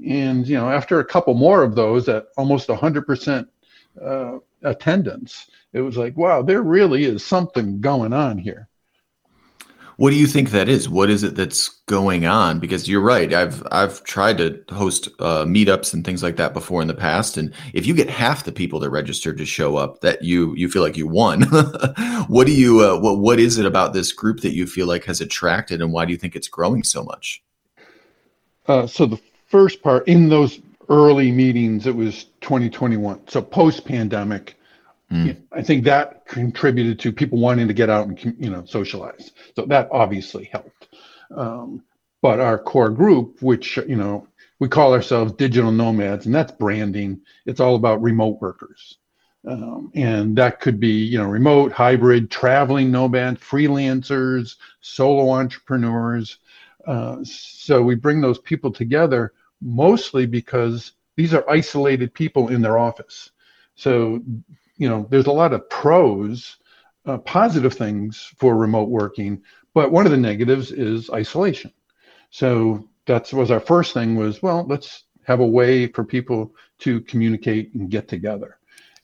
And 0.04 0.46
you 0.46 0.56
know, 0.56 0.70
after 0.70 1.00
a 1.00 1.04
couple 1.04 1.34
more 1.34 1.62
of 1.62 1.74
those 1.74 2.08
at 2.08 2.28
almost 2.36 2.68
100% 2.68 3.48
uh, 4.02 4.38
attendance, 4.62 5.50
it 5.72 5.80
was 5.80 5.96
like, 5.96 6.16
wow, 6.16 6.42
there 6.42 6.62
really 6.62 7.04
is 7.04 7.24
something 7.24 7.80
going 7.80 8.12
on 8.12 8.38
here. 8.38 8.69
What 10.00 10.12
do 10.12 10.16
you 10.16 10.26
think 10.26 10.49
that 10.52 10.71
is? 10.71 10.88
What 10.88 11.11
is 11.11 11.23
it 11.23 11.35
that's 11.35 11.69
going 11.85 12.25
on? 12.25 12.59
Because 12.59 12.88
you're 12.88 13.02
right. 13.02 13.35
I've 13.35 13.62
I've 13.71 14.02
tried 14.04 14.38
to 14.38 14.59
host 14.71 15.09
uh, 15.19 15.45
meetups 15.45 15.92
and 15.92 16.02
things 16.02 16.23
like 16.23 16.37
that 16.37 16.54
before 16.54 16.80
in 16.80 16.88
the 16.88 16.95
past, 16.95 17.37
and 17.37 17.52
if 17.75 17.87
you 17.87 17.92
get 17.92 18.09
half 18.09 18.45
the 18.45 18.50
people 18.50 18.80
that 18.80 18.88
registered 18.88 19.37
to 19.37 19.45
show 19.45 19.76
up, 19.76 20.00
that 20.00 20.25
you 20.25 20.54
you 20.57 20.71
feel 20.71 20.80
like 20.80 20.97
you 20.97 21.07
won. 21.07 21.42
what 22.28 22.47
do 22.47 22.54
you 22.54 22.80
uh, 22.80 22.99
what 22.99 23.19
what 23.19 23.38
is 23.38 23.59
it 23.59 23.66
about 23.66 23.92
this 23.92 24.11
group 24.11 24.40
that 24.40 24.54
you 24.54 24.66
feel 24.66 24.87
like 24.87 25.04
has 25.04 25.21
attracted, 25.21 25.83
and 25.83 25.92
why 25.92 26.07
do 26.07 26.12
you 26.12 26.19
think 26.19 26.35
it's 26.35 26.49
growing 26.49 26.83
so 26.83 27.04
much? 27.04 27.42
Uh, 28.69 28.87
so 28.87 29.04
the 29.04 29.21
first 29.49 29.83
part, 29.83 30.09
in 30.09 30.30
those 30.30 30.61
early 30.88 31.30
meetings, 31.30 31.87
it 31.87 31.95
was 31.95 32.25
2021. 32.40 33.21
So 33.28 33.42
post 33.42 33.85
pandemic, 33.85 34.57
mm. 35.11 35.37
I 35.52 35.62
think 35.62 35.85
that 35.85 36.26
contributed 36.26 36.99
to 37.00 37.12
people 37.12 37.38
wanting 37.38 37.69
to 37.69 37.75
get 37.75 37.90
out 37.90 38.07
and 38.07 38.37
you 38.38 38.50
know 38.50 38.64
socialize. 38.64 39.33
So 39.57 39.67
that 39.67 39.88
obviously 39.90 40.45
helped. 40.45 40.88
Um, 41.35 41.83
but 42.23 42.40
our 42.40 42.59
core 42.59 42.90
group, 42.90 43.43
which 43.43 43.76
you 43.76 43.97
know 43.97 44.26
we 44.59 44.69
call 44.69 44.93
ourselves 44.93 45.33
digital 45.33 45.73
nomads, 45.73 46.26
and 46.26 46.35
that's 46.35 46.52
branding. 46.52 47.21
It's 47.47 47.61
all 47.61 47.75
about 47.75 48.02
remote 48.02 48.40
workers. 48.40 48.99
Um, 49.47 49.90
and 49.95 50.37
that 50.37 50.61
could 50.61 50.79
be, 50.79 50.90
you 50.90 51.17
know, 51.17 51.25
remote, 51.25 51.73
hybrid, 51.73 52.31
traveling 52.31 52.90
nomad, 52.90 53.40
freelancers, 53.40 54.57
solo 54.83 55.31
entrepreneurs. 55.31 56.38
Uh, 56.87 57.19
so 57.23 57.81
we 57.81 57.95
bring 57.95 58.21
those 58.21 58.38
people 58.38 58.71
together 58.71 59.33
mostly 59.62 60.26
because 60.26 60.93
these 61.17 61.33
are 61.35 61.49
isolated 61.49 62.12
people 62.12 62.49
in 62.49 62.61
their 62.61 62.79
office. 62.79 63.31
So, 63.76 64.23
you 64.80 64.88
know, 64.88 65.06
there's 65.10 65.26
a 65.26 65.32
lot 65.32 65.52
of 65.52 65.68
pros, 65.70 66.56
uh, 67.06 67.18
positive 67.18 67.75
things 67.75 68.32
for 68.38 68.56
remote 68.56 68.88
working, 68.88 69.42
but 69.75 69.92
one 69.92 70.06
of 70.06 70.12
the 70.12 70.18
negatives 70.18 70.72
is 70.72 71.10
isolation. 71.10 71.72
So 72.30 72.88
that 73.06 73.32
was 73.32 73.50
our 73.50 73.60
first 73.60 73.94
thing 73.94 74.16
was, 74.16 74.42
well, 74.42 74.66
let's 74.66 75.04
have 75.25 75.40
a 75.40 75.46
way 75.46 75.87
for 75.87 76.04
people 76.04 76.54
to 76.80 77.00
communicate 77.02 77.75
and 77.75 77.90
get 77.90 78.08
together 78.08 78.58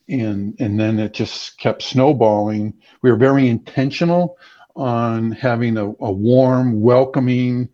and 0.09 0.55
and 0.61 0.79
then 0.79 0.99
it 0.99 1.13
just 1.13 1.59
kept 1.59 1.83
snowballing. 1.83 2.75
We 3.03 3.11
were 3.11 3.17
very 3.17 3.49
intentional 3.49 4.39
on 4.75 5.33
having 5.33 5.77
a, 5.79 5.87
a 5.87 6.13
warm, 6.13 6.81
welcoming, 6.81 7.69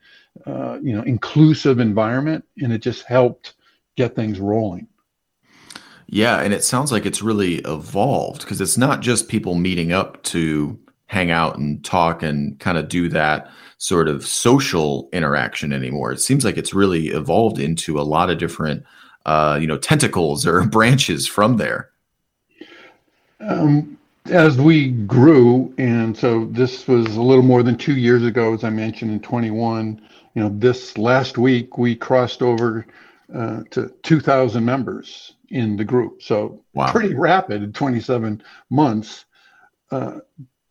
uh, 0.47 0.79
you 0.83 0.95
know, 0.95 1.03
inclusive 1.03 1.81
environment, 1.81 2.45
and 2.61 2.73
it 2.73 2.79
just 2.79 3.05
helped 3.05 3.55
get 3.97 4.15
things 4.15 4.39
rolling. 4.39 4.87
Yeah, 6.15 6.43
and 6.43 6.53
it 6.53 6.63
sounds 6.63 6.93
like 6.93 7.07
it's 7.07 7.23
really 7.23 7.61
evolved 7.61 8.43
because 8.43 8.61
it's 8.61 8.77
not 8.77 9.01
just 9.01 9.29
people 9.29 9.55
meeting 9.55 9.93
up 9.93 10.23
to 10.25 10.79
hang 11.07 11.31
out 11.31 11.57
and 11.57 11.83
talk 11.83 12.23
and 12.23 12.61
kind 12.61 12.77
of 12.77 12.91
do 12.91 13.09
that 13.09 13.51
sort 13.79 14.09
of 14.09 14.27
social 14.27 15.09
interaction 15.15 15.73
anymore. 15.73 16.13
It 16.13 16.21
seems 16.21 16.45
like 16.45 16.59
it's 16.59 16.75
really 16.75 17.07
evolved 17.07 17.59
into 17.59 17.99
a 17.99 18.03
lot 18.03 18.29
of 18.29 18.37
different, 18.37 18.85
uh, 19.25 19.57
you 19.59 19.67
know, 19.67 19.79
tentacles 19.79 20.47
or 20.47 20.63
branches 20.67 21.27
from 21.27 21.57
there. 21.57 21.89
Um, 23.41 23.97
as 24.27 24.59
we 24.59 24.91
grew, 24.91 25.73
and 25.79 26.15
so 26.15 26.45
this 26.45 26.87
was 26.87 27.07
a 27.17 27.23
little 27.23 27.43
more 27.43 27.63
than 27.63 27.79
two 27.79 27.97
years 27.97 28.23
ago, 28.23 28.53
as 28.53 28.65
I 28.65 28.71
mentioned 28.71 29.13
in 29.13 29.21
21. 29.21 29.99
You 30.35 30.43
know, 30.43 30.51
this 30.59 30.99
last 30.99 31.39
week 31.39 31.79
we 31.79 31.97
crossed 31.97 32.43
over 32.43 32.85
uh, 33.35 33.63
to 33.71 33.91
2,000 34.03 34.63
members 34.63 35.33
in 35.53 35.77
the 35.77 35.85
group. 35.85 36.23
So 36.23 36.65
wow. 36.73 36.91
pretty 36.91 37.15
rapid 37.15 37.63
in 37.63 37.73
27 37.73 38.43
months. 38.71 39.27
Uh, 39.91 40.19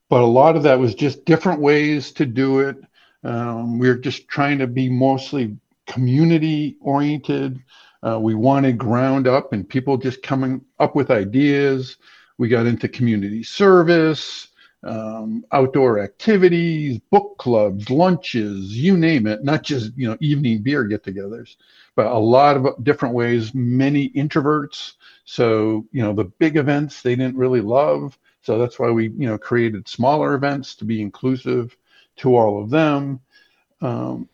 but 0.09 0.21
a 0.21 0.25
lot 0.25 0.57
of 0.57 0.63
that 0.63 0.79
was 0.79 0.95
just 0.95 1.23
different 1.25 1.61
ways 1.61 2.11
to 2.13 2.25
do 2.25 2.59
it. 2.59 2.77
Um, 3.23 3.77
we 3.77 3.87
are 3.87 3.97
just 3.97 4.27
trying 4.27 4.57
to 4.57 4.67
be 4.67 4.89
mostly 4.89 5.55
community 5.87 6.77
oriented. 6.81 7.61
Uh, 8.05 8.19
we 8.19 8.33
wanted 8.33 8.77
ground 8.77 9.27
up 9.27 9.53
and 9.53 9.69
people 9.69 9.97
just 9.97 10.23
coming 10.23 10.61
up 10.79 10.95
with 10.95 11.11
ideas. 11.11 11.97
We 12.39 12.49
got 12.49 12.65
into 12.65 12.89
community 12.89 13.43
service, 13.43 14.47
um, 14.83 15.45
outdoor 15.51 15.99
activities, 15.99 16.99
book 17.11 17.37
clubs, 17.37 17.89
lunches, 17.89 18.75
you 18.75 18.97
name 18.97 19.27
it, 19.27 19.43
not 19.43 19.63
just, 19.63 19.91
you 19.95 20.09
know, 20.09 20.17
evening 20.19 20.63
beer 20.63 20.83
get 20.85 21.03
togethers, 21.03 21.55
but 21.95 22.07
a 22.07 22.17
lot 22.17 22.57
of 22.57 22.83
different 22.83 23.13
ways, 23.15 23.53
many 23.53 24.09
introverts. 24.09 24.93
So, 25.25 25.85
you 25.91 26.01
know, 26.01 26.13
the 26.13 26.25
big 26.25 26.57
events 26.57 27.01
they 27.01 27.15
didn't 27.15 27.37
really 27.37 27.61
love. 27.61 28.17
So 28.41 28.57
that's 28.57 28.79
why 28.79 28.89
we, 28.89 29.09
you 29.09 29.27
know, 29.27 29.37
created 29.37 29.87
smaller 29.87 30.33
events 30.33 30.75
to 30.75 30.85
be 30.85 31.01
inclusive 31.01 31.75
to 32.17 32.35
all 32.35 32.61
of 32.61 32.69
them. 32.69 33.19
Um, 33.81 34.27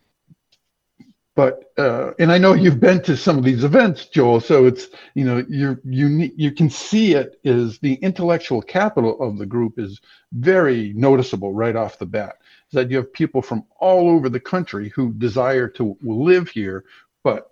but 1.37 1.71
uh, 1.77 2.13
and 2.17 2.31
I 2.31 2.39
know 2.39 2.53
you've 2.53 2.79
been 2.79 2.99
to 3.03 3.15
some 3.15 3.37
of 3.37 3.43
these 3.43 3.63
events, 3.63 4.05
Joel. 4.07 4.41
So 4.41 4.65
it's 4.65 4.87
you 5.13 5.23
know 5.23 5.45
you're 5.47 5.79
you 5.85 6.31
you 6.35 6.51
can 6.51 6.67
see 6.67 7.13
it 7.13 7.39
is 7.43 7.77
the 7.77 7.93
intellectual 7.95 8.59
capital 8.59 9.21
of 9.21 9.37
the 9.37 9.45
group 9.45 9.77
is 9.77 10.01
very 10.31 10.93
noticeable 10.95 11.53
right 11.53 11.75
off 11.75 11.99
the 11.99 12.07
bat. 12.07 12.37
Is 12.69 12.73
that 12.73 12.89
you 12.89 12.97
have 12.97 13.13
people 13.13 13.43
from 13.43 13.63
all 13.79 14.09
over 14.09 14.29
the 14.29 14.39
country 14.39 14.89
who 14.89 15.13
desire 15.13 15.67
to 15.69 15.95
live 16.01 16.49
here, 16.49 16.85
but 17.23 17.49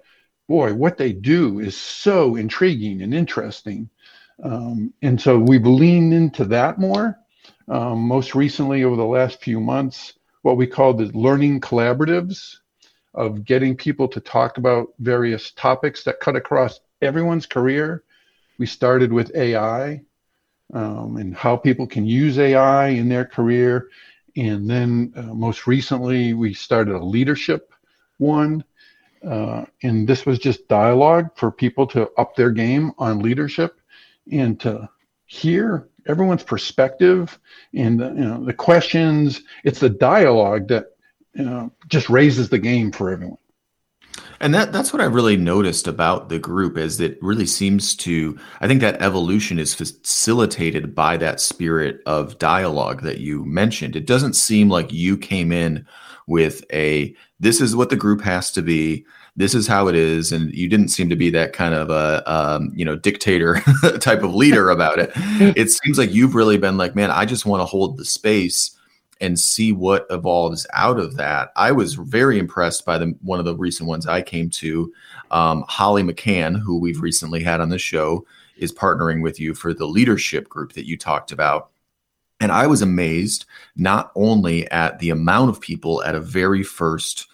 boy, 0.47 0.73
what 0.73 0.97
they 0.97 1.13
do 1.13 1.59
is 1.59 1.75
so 1.75 2.35
intriguing 2.35 3.01
and 3.01 3.13
interesting. 3.13 3.89
Um, 4.43 4.93
and 5.01 5.19
so 5.19 5.39
we've 5.39 5.65
leaned 5.65 6.13
into 6.13 6.45
that 6.45 6.79
more. 6.79 7.17
Um, 7.67 7.99
most 7.99 8.35
recently, 8.35 8.83
over 8.83 8.95
the 8.95 9.05
last 9.05 9.41
few 9.41 9.59
months, 9.59 10.13
what 10.43 10.57
we 10.57 10.67
call 10.67 10.93
the 10.93 11.05
learning 11.17 11.61
collaboratives 11.61 12.57
of 13.15 13.45
getting 13.45 13.75
people 13.75 14.07
to 14.09 14.19
talk 14.19 14.57
about 14.57 14.89
various 14.99 15.51
topics 15.51 16.03
that 16.03 16.19
cut 16.19 16.35
across 16.35 16.79
everyone's 17.01 17.45
career. 17.45 18.03
We 18.59 18.65
started 18.67 19.11
with 19.11 19.35
AI 19.35 20.01
um, 20.73 21.17
and 21.17 21.35
how 21.35 21.55
people 21.55 21.87
can 21.87 22.05
use 22.05 22.37
AI 22.37 22.89
in 22.89 23.09
their 23.09 23.25
career. 23.25 23.89
And 24.35 24.69
then 24.69 25.13
uh, 25.15 25.33
most 25.33 25.65
recently, 25.65 26.33
we 26.33 26.53
started 26.53 26.95
a 26.95 27.03
leadership 27.03 27.73
one. 28.17 28.63
Uh, 29.27 29.65
and 29.83 30.07
this 30.07 30.25
was 30.25 30.39
just 30.39 30.67
dialogue 30.67 31.29
for 31.35 31.51
people 31.51 31.87
to 31.87 32.09
up 32.17 32.35
their 32.35 32.51
game 32.51 32.91
on 32.97 33.19
leadership 33.19 33.79
and 34.31 34.59
to 34.59 34.89
hear 35.25 35.87
everyone's 36.07 36.43
perspective 36.43 37.39
and 37.73 37.99
the, 37.99 38.07
you 38.09 38.23
know 38.23 38.43
the 38.45 38.53
questions 38.53 39.41
it's 39.63 39.79
the 39.79 39.89
dialogue 39.89 40.67
that 40.67 40.95
you 41.35 41.43
know, 41.43 41.71
just 41.87 42.09
raises 42.09 42.49
the 42.49 42.57
game 42.57 42.91
for 42.91 43.11
everyone. 43.11 43.37
And 44.39 44.53
that 44.53 44.71
that's 44.73 44.91
what 44.91 45.01
I've 45.01 45.13
really 45.13 45.37
noticed 45.37 45.87
about 45.87 46.29
the 46.29 46.39
group 46.39 46.77
is 46.77 46.97
that 46.97 47.17
really 47.21 47.45
seems 47.45 47.95
to 47.97 48.37
I 48.59 48.67
think 48.67 48.81
that 48.81 49.01
evolution 49.01 49.59
is 49.59 49.73
facilitated 49.73 50.95
by 50.95 51.17
that 51.17 51.39
spirit 51.39 52.01
of 52.05 52.37
dialogue 52.37 53.01
that 53.03 53.19
you 53.19 53.45
mentioned. 53.45 53.95
It 53.95 54.05
doesn't 54.05 54.33
seem 54.33 54.69
like 54.69 54.91
you 54.91 55.17
came 55.17 55.51
in 55.51 55.85
with 56.27 56.63
a 56.71 57.15
this 57.39 57.61
is 57.61 57.75
what 57.75 57.89
the 57.89 57.95
group 57.95 58.21
has 58.21 58.51
to 58.51 58.61
be 58.61 59.05
this 59.35 59.53
is 59.53 59.67
how 59.67 59.87
it 59.87 59.95
is 59.95 60.31
and 60.31 60.53
you 60.53 60.69
didn't 60.69 60.87
seem 60.87 61.09
to 61.09 61.15
be 61.15 61.29
that 61.29 61.53
kind 61.53 61.73
of 61.73 61.89
a 61.89 62.23
um, 62.31 62.71
you 62.75 62.85
know 62.85 62.95
dictator 62.95 63.61
type 63.99 64.23
of 64.23 64.33
leader 64.33 64.69
about 64.69 64.99
it 64.99 65.11
it 65.55 65.69
seems 65.69 65.97
like 65.97 66.13
you've 66.13 66.35
really 66.35 66.57
been 66.57 66.77
like 66.77 66.95
man 66.95 67.11
i 67.11 67.25
just 67.25 67.45
want 67.45 67.61
to 67.61 67.65
hold 67.65 67.97
the 67.97 68.05
space 68.05 68.75
and 69.21 69.39
see 69.39 69.71
what 69.71 70.05
evolves 70.09 70.67
out 70.73 70.99
of 70.99 71.15
that. 71.15 71.51
I 71.55 71.71
was 71.71 71.93
very 71.93 72.37
impressed 72.37 72.85
by 72.85 72.97
the 72.97 73.15
one 73.21 73.39
of 73.39 73.45
the 73.45 73.55
recent 73.55 73.87
ones 73.87 74.05
I 74.05 74.21
came 74.21 74.49
to. 74.51 74.91
Um, 75.31 75.63
Holly 75.67 76.03
McCann, 76.03 76.59
who 76.59 76.79
we've 76.79 77.01
recently 77.01 77.41
had 77.41 77.61
on 77.61 77.69
the 77.69 77.79
show, 77.79 78.25
is 78.57 78.73
partnering 78.73 79.21
with 79.21 79.39
you 79.39 79.53
for 79.53 79.73
the 79.73 79.87
leadership 79.87 80.49
group 80.49 80.73
that 80.73 80.87
you 80.87 80.97
talked 80.97 81.31
about. 81.31 81.71
And 82.39 82.51
I 82.51 82.67
was 82.67 82.81
amazed 82.81 83.45
not 83.75 84.11
only 84.15 84.69
at 84.71 84.99
the 84.99 85.09
amount 85.09 85.49
of 85.49 85.61
people 85.61 86.03
at 86.03 86.15
a 86.15 86.19
very 86.19 86.63
first, 86.63 87.27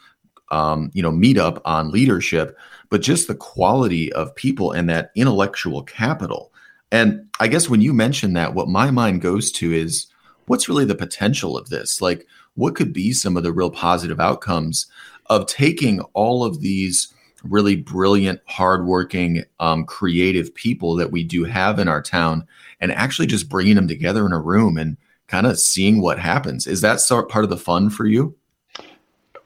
um, 0.51 0.91
you 0.93 1.01
know, 1.01 1.11
meetup 1.11 1.61
on 1.65 1.91
leadership, 1.91 2.57
but 2.89 3.01
just 3.01 3.27
the 3.27 3.35
quality 3.35 4.11
of 4.13 4.35
people 4.35 4.71
and 4.71 4.89
that 4.89 5.11
intellectual 5.15 5.81
capital. 5.83 6.51
And 6.91 7.27
I 7.39 7.47
guess 7.47 7.69
when 7.69 7.81
you 7.81 7.93
mention 7.93 8.33
that, 8.33 8.53
what 8.53 8.67
my 8.67 8.91
mind 8.91 9.21
goes 9.21 9.51
to 9.53 9.73
is 9.73 10.07
what's 10.45 10.67
really 10.67 10.85
the 10.85 10.95
potential 10.95 11.57
of 11.57 11.69
this? 11.69 12.01
Like, 12.01 12.27
what 12.55 12.75
could 12.75 12.91
be 12.91 13.13
some 13.13 13.37
of 13.37 13.43
the 13.43 13.53
real 13.53 13.71
positive 13.71 14.19
outcomes 14.19 14.87
of 15.27 15.47
taking 15.47 16.01
all 16.13 16.43
of 16.43 16.59
these 16.59 17.13
really 17.43 17.75
brilliant, 17.75 18.41
hardworking, 18.45 19.43
um, 19.59 19.85
creative 19.85 20.53
people 20.53 20.95
that 20.95 21.11
we 21.11 21.23
do 21.23 21.43
have 21.43 21.79
in 21.79 21.87
our 21.87 22.01
town 22.01 22.45
and 22.81 22.91
actually 22.91 23.27
just 23.27 23.47
bringing 23.47 23.75
them 23.75 23.87
together 23.87 24.25
in 24.25 24.33
a 24.33 24.39
room 24.39 24.77
and 24.77 24.97
kind 25.27 25.47
of 25.47 25.59
seeing 25.59 26.01
what 26.01 26.19
happens? 26.19 26.67
Is 26.67 26.81
that 26.81 26.99
sort 26.99 27.29
part 27.29 27.45
of 27.45 27.49
the 27.49 27.57
fun 27.57 27.89
for 27.89 28.05
you? 28.05 28.35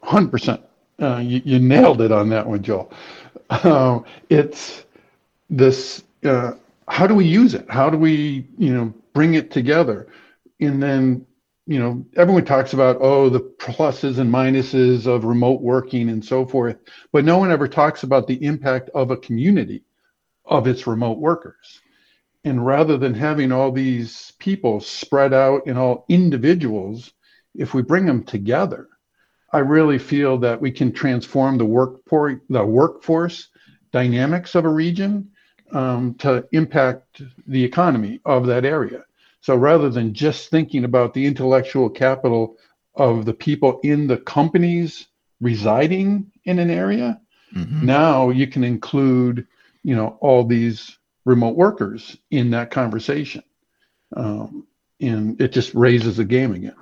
100%. 0.03 0.61
Uh, 0.99 1.17
you, 1.17 1.41
you, 1.45 1.59
nailed 1.59 2.01
it 2.01 2.11
on 2.11 2.29
that 2.29 2.47
one, 2.47 2.63
Joel. 2.63 2.91
Uh, 3.49 3.99
it's 4.29 4.85
this 5.49 6.03
uh, 6.23 6.53
how 6.87 7.05
do 7.05 7.13
we 7.13 7.25
use 7.25 7.53
it? 7.53 7.65
How 7.69 7.89
do 7.89 7.97
we, 7.97 8.47
you 8.57 8.73
know, 8.73 8.93
bring 9.13 9.35
it 9.35 9.51
together? 9.51 10.07
and 10.59 10.81
then 10.81 11.25
you 11.67 11.79
know 11.79 12.05
everyone 12.15 12.45
talks 12.45 12.73
about 12.73 12.97
oh 12.99 13.29
the 13.29 13.39
pluses 13.39 14.19
and 14.19 14.31
minuses 14.31 15.07
of 15.07 15.25
remote 15.25 15.61
working 15.61 16.09
and 16.09 16.23
so 16.23 16.45
forth 16.45 16.77
but 17.11 17.25
no 17.25 17.37
one 17.37 17.51
ever 17.51 17.67
talks 17.67 18.03
about 18.03 18.27
the 18.27 18.43
impact 18.43 18.89
of 18.93 19.11
a 19.11 19.17
community 19.17 19.83
of 20.45 20.67
its 20.67 20.87
remote 20.87 21.17
workers 21.17 21.81
and 22.45 22.65
rather 22.65 22.97
than 22.97 23.13
having 23.13 23.51
all 23.51 23.71
these 23.71 24.31
people 24.39 24.79
spread 24.79 25.33
out 25.33 25.67
in 25.67 25.75
all 25.77 26.05
individuals 26.07 27.11
if 27.53 27.73
we 27.73 27.81
bring 27.81 28.05
them 28.05 28.23
together 28.23 28.87
I 29.55 29.59
really 29.59 29.99
feel 29.99 30.37
that 30.39 30.59
we 30.59 30.69
can 30.69 30.91
transform 30.91 31.57
the 31.57 31.65
work 31.65 32.01
the 32.49 32.65
workforce 32.65 33.47
dynamics 33.93 34.53
of 34.53 34.65
a 34.65 34.69
region 34.69 35.31
um, 35.71 36.15
to 36.15 36.45
impact 36.51 37.21
the 37.47 37.63
economy 37.63 38.19
of 38.25 38.47
that 38.47 38.65
area. 38.65 39.05
So 39.39 39.55
rather 39.55 39.89
than 39.89 40.13
just 40.13 40.49
thinking 40.49 40.83
about 40.83 41.13
the 41.13 41.25
intellectual 41.25 41.89
capital 41.89 42.57
of 42.95 43.23
the 43.23 43.33
people 43.33 43.79
in 43.83 44.07
the 44.07 44.17
companies 44.17 45.07
residing 45.39 46.31
in 46.43 46.59
an 46.59 46.69
area, 46.69 47.21
mm-hmm. 47.55 47.85
now 47.85 48.31
you 48.31 48.47
can 48.47 48.65
include, 48.65 49.47
you 49.83 49.95
know, 49.95 50.17
all 50.19 50.43
these 50.43 50.97
remote 51.25 51.55
workers 51.55 52.17
in 52.31 52.51
that 52.51 52.71
conversation, 52.71 53.43
um, 54.15 54.65
and 55.01 55.39
it 55.41 55.51
just 55.51 55.73
raises 55.73 56.17
the 56.17 56.25
game 56.25 56.53
again. 56.53 56.75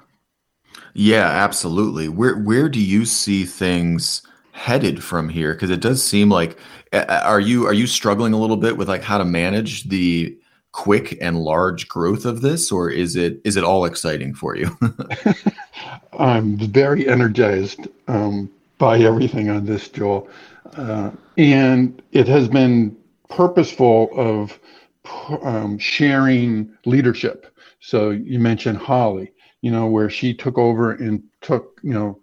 Yeah, 0.93 1.27
absolutely. 1.27 2.07
Where 2.09 2.37
where 2.37 2.69
do 2.69 2.79
you 2.79 3.05
see 3.05 3.45
things 3.45 4.21
headed 4.51 5.03
from 5.03 5.29
here? 5.29 5.53
Because 5.53 5.69
it 5.69 5.81
does 5.81 6.03
seem 6.03 6.29
like 6.29 6.57
are 6.93 7.39
you 7.39 7.65
are 7.65 7.73
you 7.73 7.87
struggling 7.87 8.33
a 8.33 8.39
little 8.39 8.57
bit 8.57 8.77
with 8.77 8.87
like 8.87 9.01
how 9.01 9.17
to 9.17 9.25
manage 9.25 9.85
the 9.85 10.37
quick 10.71 11.17
and 11.21 11.39
large 11.39 11.87
growth 11.87 12.25
of 12.25 12.41
this, 12.41 12.71
or 12.71 12.89
is 12.89 13.15
it 13.15 13.41
is 13.43 13.57
it 13.57 13.63
all 13.63 13.85
exciting 13.85 14.33
for 14.33 14.55
you? 14.55 14.77
I'm 16.19 16.57
very 16.57 17.07
energized 17.07 17.87
um, 18.07 18.49
by 18.77 18.99
everything 18.99 19.49
on 19.49 19.65
this, 19.65 19.87
Joel, 19.89 20.27
uh, 20.75 21.11
and 21.37 22.01
it 22.11 22.27
has 22.27 22.47
been 22.47 22.95
purposeful 23.35 24.09
of 24.13 24.59
um, 25.43 25.77
sharing 25.79 26.71
leadership. 26.85 27.47
So 27.79 28.11
you 28.11 28.39
mentioned 28.39 28.77
Holly, 28.77 29.33
you 29.61 29.71
know, 29.71 29.87
where 29.87 30.09
she 30.09 30.33
took 30.33 30.57
over 30.57 30.91
and 30.91 31.23
took, 31.41 31.79
you 31.83 31.93
know, 31.93 32.19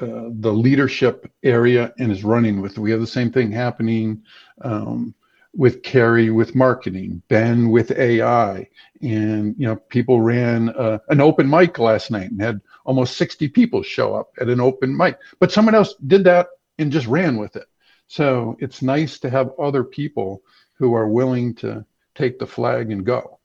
uh, 0.00 0.30
the 0.40 0.52
leadership 0.52 1.30
area 1.42 1.92
and 1.98 2.12
is 2.12 2.24
running 2.24 2.60
with. 2.60 2.78
We 2.78 2.90
have 2.90 3.00
the 3.00 3.06
same 3.06 3.30
thing 3.30 3.52
happening 3.52 4.22
um, 4.62 5.14
with 5.54 5.82
Carrie 5.82 6.30
with 6.30 6.54
marketing, 6.54 7.22
Ben 7.28 7.70
with 7.70 7.90
AI, 7.90 8.68
and 9.02 9.54
you 9.58 9.66
know 9.66 9.76
people 9.76 10.20
ran 10.20 10.70
uh, 10.70 10.98
an 11.08 11.20
open 11.20 11.48
mic 11.50 11.78
last 11.78 12.10
night 12.10 12.30
and 12.30 12.40
had 12.40 12.60
almost 12.84 13.16
60 13.16 13.48
people 13.48 13.82
show 13.82 14.14
up 14.14 14.30
at 14.40 14.48
an 14.48 14.60
open 14.60 14.96
mic. 14.96 15.18
But 15.38 15.52
someone 15.52 15.74
else 15.74 15.94
did 16.06 16.24
that 16.24 16.48
and 16.78 16.92
just 16.92 17.06
ran 17.06 17.36
with 17.36 17.56
it. 17.56 17.66
So 18.10 18.56
it's 18.58 18.82
nice 18.82 19.20
to 19.20 19.30
have 19.30 19.52
other 19.56 19.84
people 19.84 20.42
who 20.74 20.94
are 20.94 21.06
willing 21.06 21.54
to 21.54 21.84
take 22.16 22.40
the 22.40 22.46
flag 22.46 22.90
and 22.90 23.06
go. 23.06 23.38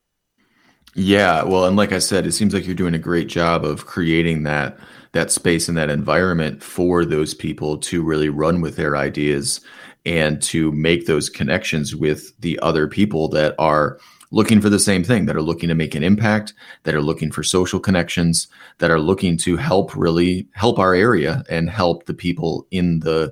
Yeah, 0.96 1.44
well, 1.44 1.66
and 1.66 1.78
like 1.78 1.92
I 1.92 2.00
said, 2.00 2.26
it 2.26 2.32
seems 2.32 2.52
like 2.52 2.66
you're 2.66 2.74
doing 2.74 2.96
a 2.96 3.00
great 3.00 3.28
job 3.28 3.64
of 3.64 3.86
creating 3.86 4.42
that 4.44 4.80
that 5.12 5.30
space 5.30 5.70
and 5.70 5.78
that 5.78 5.92
environment 5.92 6.64
for 6.64 7.06
those 7.06 7.36
people 7.36 7.78
to 7.78 8.02
really 8.02 8.30
run 8.30 8.60
with 8.60 8.76
their 8.76 8.98
ideas 8.98 9.62
and 10.04 10.42
to 10.42 10.72
make 10.72 11.06
those 11.06 11.30
connections 11.30 11.96
with 11.96 12.36
the 12.40 12.58
other 12.64 12.88
people 12.88 13.28
that 13.30 13.54
are 13.60 14.00
looking 14.32 14.62
for 14.62 14.70
the 14.72 14.80
same 14.80 15.04
thing 15.04 15.28
that 15.28 15.36
are 15.36 15.44
looking 15.44 15.70
to 15.70 15.76
make 15.76 15.94
an 15.94 16.04
impact 16.04 16.56
that 16.84 16.96
are 16.96 17.04
looking 17.04 17.32
for 17.32 17.44
social 17.44 17.80
connections 17.80 18.48
that 18.80 18.90
are 18.90 19.00
looking 19.00 19.38
to 19.38 19.58
help 19.58 19.96
really 19.96 20.48
help 20.54 20.80
our 20.80 20.96
area 20.96 21.44
and 21.52 21.70
help 21.70 22.08
the 22.08 22.16
people 22.16 22.66
in 22.72 23.00
the 23.02 23.32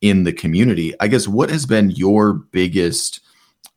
in 0.00 0.24
the 0.24 0.32
community. 0.32 0.94
I 1.00 1.08
guess 1.08 1.26
what 1.26 1.50
has 1.50 1.66
been 1.66 1.90
your 1.90 2.32
biggest 2.32 3.20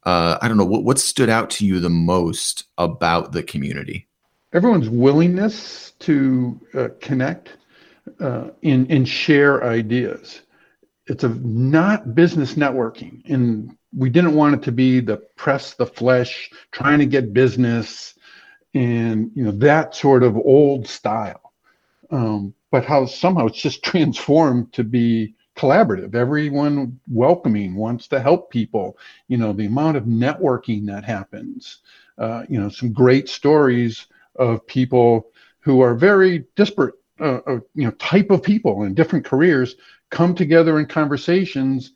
uh, 0.04 0.38
i 0.42 0.48
don't 0.48 0.58
know 0.58 0.66
what, 0.66 0.84
what 0.84 0.98
stood 0.98 1.30
out 1.30 1.52
to 1.52 1.66
you 1.66 1.80
the 1.80 1.90
most 1.90 2.66
about 2.78 3.32
the 3.32 3.44
community? 3.44 4.08
Everyone's 4.54 4.90
willingness 4.90 5.92
to 6.00 6.60
uh, 6.74 6.90
connect 7.00 7.58
uh, 8.20 8.50
and, 8.64 8.92
and 8.92 9.08
share 9.08 9.64
ideas. 9.64 10.42
It's 11.08 11.24
a 11.24 11.30
not 11.30 12.16
business 12.16 12.56
networking 12.56 13.22
and 13.30 13.78
we 13.96 14.10
didn't 14.10 14.36
want 14.36 14.56
it 14.56 14.64
to 14.64 14.72
be 14.72 15.00
the 15.00 15.18
press 15.36 15.74
the 15.74 15.86
flesh 15.86 16.50
trying 16.72 17.00
to 17.00 17.06
get 17.06 17.34
business 17.34 18.16
and 18.74 19.32
you 19.36 19.44
know 19.44 19.52
that 19.52 19.96
sort 19.96 20.24
of 20.24 20.38
old 20.38 20.88
style. 20.88 21.54
Um, 22.10 22.54
but 22.72 22.86
how 22.86 23.06
somehow 23.06 23.48
it's 23.48 23.62
just 23.62 23.84
transformed 23.84 24.74
to 24.74 24.84
be 24.84 25.36
collaborative 25.56 26.16
everyone 26.16 27.00
welcoming 27.10 27.76
wants 27.76 28.08
to 28.08 28.20
help 28.20 28.50
people. 28.50 28.98
You 29.28 29.38
know 29.38 29.54
the 29.54 29.66
amount 29.66 29.98
of 29.98 30.06
networking 30.06 30.86
that 30.88 31.04
happens 31.04 31.80
uh, 32.22 32.44
you 32.48 32.60
know 32.60 32.70
some 32.70 32.94
great 32.94 33.28
stories 33.28 34.08
of 34.36 34.66
people 34.68 35.32
who 35.60 35.82
are 35.82 35.96
very 35.96 36.46
disparate 36.56 36.96
uh, 37.20 37.40
uh, 37.48 37.60
you 37.74 37.84
know 37.84 37.92
type 37.92 38.30
of 38.30 38.44
people 38.44 38.84
in 38.84 38.94
different 38.94 39.26
careers 39.26 39.76
come 40.10 40.36
together 40.36 40.80
in 40.80 40.86
conversations 40.86 41.94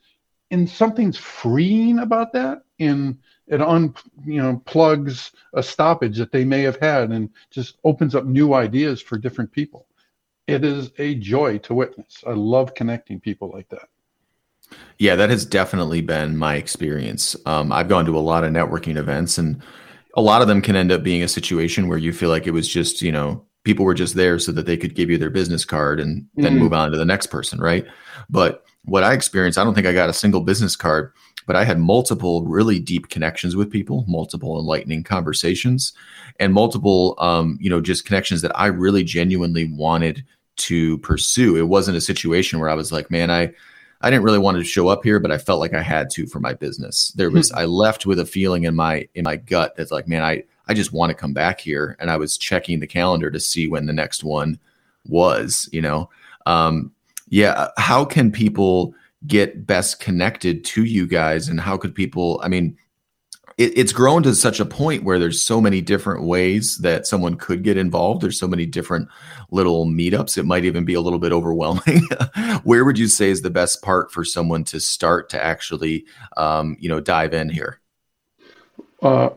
and 0.52 0.70
something's 0.70 1.18
freeing 1.18 2.00
about 2.00 2.34
that 2.34 2.64
and 2.80 3.18
it 3.48 3.62
un 3.62 3.94
you 4.26 4.42
know 4.42 4.62
plugs 4.66 5.32
a 5.54 5.62
stoppage 5.62 6.18
that 6.18 6.32
they 6.32 6.44
may 6.44 6.62
have 6.62 6.78
had 6.78 7.12
and 7.12 7.30
just 7.52 7.78
opens 7.84 8.16
up 8.16 8.26
new 8.26 8.54
ideas 8.54 9.02
for 9.02 9.18
different 9.18 9.52
people 9.52 9.88
it 10.48 10.64
is 10.64 10.92
a 10.98 11.16
joy 11.16 11.58
to 11.58 11.74
witness 11.74 12.24
i 12.28 12.32
love 12.32 12.74
connecting 12.74 13.20
people 13.20 13.52
like 13.52 13.68
that 13.70 13.88
yeah 14.98 15.16
that 15.16 15.30
has 15.30 15.46
definitely 15.46 16.02
been 16.02 16.38
my 16.38 16.56
experience 16.56 17.36
um, 17.46 17.72
i've 17.72 17.90
gone 17.90 18.06
to 18.06 18.18
a 18.18 18.20
lot 18.20 18.44
of 18.44 18.52
networking 18.52 18.98
events 18.98 19.38
and 19.38 19.62
a 20.18 20.22
lot 20.22 20.42
of 20.42 20.48
them 20.48 20.62
can 20.62 20.76
end 20.76 20.92
up 20.92 21.04
being 21.04 21.24
a 21.24 21.28
situation 21.28 21.88
where 21.88 21.98
you 21.98 22.14
feel 22.14 22.30
like 22.30 22.48
it 22.48 22.52
was 22.52 22.68
just 22.68 23.02
you 23.02 23.12
know 23.12 23.46
people 23.66 23.84
were 23.84 23.96
just 23.96 24.16
there 24.16 24.40
so 24.40 24.52
that 24.54 24.66
they 24.66 24.78
could 24.78 24.96
give 24.96 25.10
you 25.10 25.18
their 25.18 25.30
business 25.30 25.66
card 25.66 26.00
and 26.00 26.26
then 26.36 26.54
mm-hmm. 26.54 26.60
move 26.60 26.74
on 26.74 26.92
to 26.92 26.98
the 26.98 27.04
next 27.04 27.28
person, 27.28 27.60
right? 27.60 27.86
But 28.30 28.64
what 28.86 29.04
I 29.04 29.14
experienced, 29.14 29.58
I 29.58 29.64
don't 29.64 29.74
think 29.74 29.88
I 29.88 29.94
got 29.94 30.10
a 30.10 30.14
single 30.14 30.42
business 30.42 30.76
card, 30.76 31.12
but 31.48 31.56
I 31.56 31.66
had 31.66 31.80
multiple 31.80 32.46
really 32.46 32.80
deep 32.80 33.10
connections 33.10 33.56
with 33.56 33.72
people, 33.72 34.06
multiple 34.08 34.60
enlightening 34.60 35.04
conversations, 35.04 35.94
and 36.40 36.54
multiple, 36.54 37.16
um, 37.18 37.58
you 37.60 37.70
know, 37.70 37.82
just 37.82 38.06
connections 38.06 38.44
that 38.44 38.58
I 38.58 38.68
really 38.68 39.04
genuinely 39.04 39.66
wanted 39.66 40.24
to 40.58 40.98
pursue. 41.00 41.58
It 41.58 41.68
wasn't 41.68 41.98
a 41.98 42.02
situation 42.02 42.60
where 42.60 42.70
I 42.70 42.76
was 42.76 42.92
like, 42.92 43.12
man, 43.12 43.30
I, 43.30 43.54
I 44.02 44.10
didn't 44.10 44.24
really 44.24 44.40
want 44.40 44.58
to 44.58 44.64
show 44.64 44.88
up 44.88 45.04
here, 45.04 45.20
but 45.20 45.32
I 45.32 45.38
felt 45.38 45.60
like 45.60 45.74
I 45.74 45.82
had 45.82 46.10
to 46.12 46.28
for 46.28 46.40
my 46.40 46.54
business. 46.54 47.12
There 47.16 47.32
was, 47.32 47.50
mm-hmm. 47.50 47.60
I 47.60 47.66
left 47.66 48.06
with 48.06 48.20
a 48.20 48.26
feeling 48.26 48.64
in 48.64 48.76
my 48.76 49.08
in 49.16 49.24
my 49.24 49.38
gut 49.38 49.76
that's 49.76 49.92
like, 49.92 50.08
man, 50.08 50.24
I 50.24 50.44
I 50.68 50.74
just 50.74 50.94
want 50.94 51.12
to 51.12 51.16
come 51.16 51.34
back 51.34 51.60
here. 51.60 51.96
And 52.00 52.10
I 52.10 52.18
was 52.18 52.38
checking 52.38 52.80
the 52.80 52.88
calendar 52.88 53.32
to 53.32 53.40
see 53.40 53.68
when 53.68 53.86
the 53.86 53.94
next 53.94 54.24
one 54.24 54.60
was, 55.08 55.70
you 55.72 55.82
know. 55.82 56.10
Um, 56.46 56.92
yeah, 57.30 57.70
how 57.78 58.06
can 58.06 58.32
people 58.32 58.94
get 59.28 59.66
best 59.66 60.00
connected 60.00 60.64
to 60.64 60.84
you 60.84 61.08
guys 61.08 61.48
and 61.48 61.60
how 61.60 61.78
could 61.78 61.96
people 61.96 62.40
I 62.44 62.48
mean 62.48 62.78
it, 63.58 63.78
it's 63.78 63.94
grown 63.94 64.24
to 64.24 64.36
such 64.36 64.60
a 64.60 64.66
point 64.66 65.04
where 65.04 65.20
there's 65.20 65.42
so 65.42 65.62
many 65.62 65.82
different 65.82 66.24
ways 66.24 66.78
that 66.80 67.08
someone 67.08 67.36
could 67.36 67.64
get 67.64 67.78
involved. 67.78 68.22
There's 68.22 68.40
so 68.40 68.48
many 68.48 68.66
different 68.66 69.08
little 69.52 69.86
meetups. 69.86 70.38
It 70.38 70.46
might 70.46 70.66
even 70.66 70.84
be 70.86 70.94
a 70.94 71.02
little 71.02 71.20
bit 71.20 71.32
overwhelming. 71.32 72.08
Where 72.64 72.84
would 72.84 73.00
you 73.00 73.08
say 73.08 73.30
is 73.30 73.42
the 73.42 73.50
best 73.50 73.82
part 73.82 74.12
for 74.12 74.26
someone 74.26 74.64
to 74.66 74.80
start 74.80 75.30
to 75.30 75.44
actually, 75.44 76.06
um, 76.38 76.78
you 76.80 76.90
know, 76.90 77.00
dive 77.00 77.34
in 77.34 77.50
here? 77.50 77.80
Uh, 79.02 79.30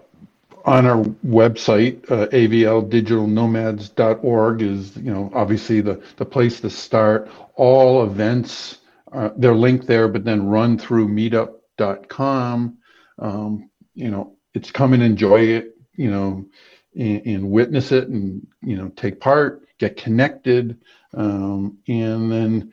on 0.65 0.87
our 0.87 1.03
website, 1.27 2.11
uh, 2.11 2.27
avldigitalnomads.org 2.29 4.63
is, 4.63 4.97
you 4.97 5.13
know, 5.13 5.31
obviously 5.35 5.81
the, 5.81 6.03
the 6.17 6.25
place 6.25 6.61
to 6.61 6.71
start. 6.71 7.31
All 7.55 8.05
events, 8.05 8.79
uh, 9.13 9.31
they're 9.37 9.55
linked 9.55 9.87
there, 9.87 10.09
but 10.09 10.25
then 10.25 10.47
run 10.47 10.79
through 10.79 11.09
meetup.com. 11.09 12.79
Um, 13.21 13.68
you 13.99 14.11
know, 14.11 14.37
it's 14.55 14.71
come 14.71 14.93
and 14.93 15.03
enjoy 15.03 15.41
it, 15.41 15.77
you 15.95 16.11
know, 16.11 16.47
and, 16.97 17.27
and, 17.27 17.51
witness 17.51 17.93
it 17.93 18.09
and, 18.09 18.47
you 18.63 18.77
know, 18.77 18.89
take 18.91 19.21
part, 19.21 19.67
get 19.79 19.97
connected. 19.97 20.79
Um, 21.15 21.79
and 21.89 22.31
then 22.31 22.73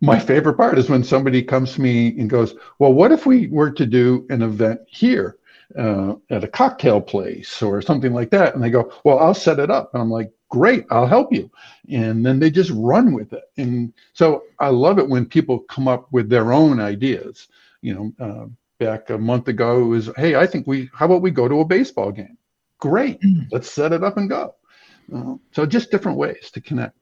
my 0.00 0.18
favorite 0.18 0.56
part 0.56 0.78
is 0.78 0.88
when 0.88 1.04
somebody 1.04 1.42
comes 1.42 1.74
to 1.74 1.80
me 1.80 2.08
and 2.18 2.30
goes, 2.30 2.54
well, 2.78 2.92
what 2.92 3.12
if 3.12 3.26
we 3.26 3.48
were 3.48 3.70
to 3.70 3.86
do 3.86 4.26
an 4.30 4.42
event 4.42 4.80
here? 4.86 5.38
uh, 5.78 6.14
at 6.30 6.44
a 6.44 6.48
cocktail 6.48 7.00
place 7.00 7.62
or 7.62 7.82
something 7.82 8.12
like 8.12 8.30
that. 8.30 8.54
And 8.54 8.62
they 8.62 8.70
go, 8.70 8.92
Well, 9.04 9.18
I'll 9.18 9.34
set 9.34 9.58
it 9.58 9.70
up. 9.70 9.92
And 9.92 10.02
I'm 10.02 10.10
like, 10.10 10.32
Great, 10.50 10.84
I'll 10.90 11.06
help 11.06 11.32
you. 11.32 11.50
And 11.90 12.24
then 12.24 12.38
they 12.38 12.50
just 12.50 12.70
run 12.74 13.12
with 13.12 13.32
it. 13.32 13.44
And 13.56 13.92
so 14.12 14.44
I 14.60 14.68
love 14.68 14.98
it 14.98 15.08
when 15.08 15.26
people 15.26 15.60
come 15.60 15.88
up 15.88 16.12
with 16.12 16.28
their 16.28 16.52
own 16.52 16.80
ideas. 16.80 17.48
You 17.80 17.94
know, 17.94 18.24
uh, 18.24 18.46
back 18.84 19.10
a 19.10 19.18
month 19.18 19.48
ago, 19.48 19.80
it 19.80 19.86
was, 19.86 20.10
Hey, 20.16 20.36
I 20.36 20.46
think 20.46 20.66
we, 20.66 20.90
how 20.92 21.06
about 21.06 21.22
we 21.22 21.30
go 21.30 21.48
to 21.48 21.60
a 21.60 21.64
baseball 21.64 22.12
game? 22.12 22.36
Great, 22.80 23.20
mm. 23.20 23.46
let's 23.50 23.70
set 23.70 23.92
it 23.92 24.04
up 24.04 24.16
and 24.16 24.28
go. 24.28 24.54
Uh, 25.14 25.34
so 25.52 25.66
just 25.66 25.90
different 25.90 26.18
ways 26.18 26.50
to 26.52 26.60
connect. 26.60 26.96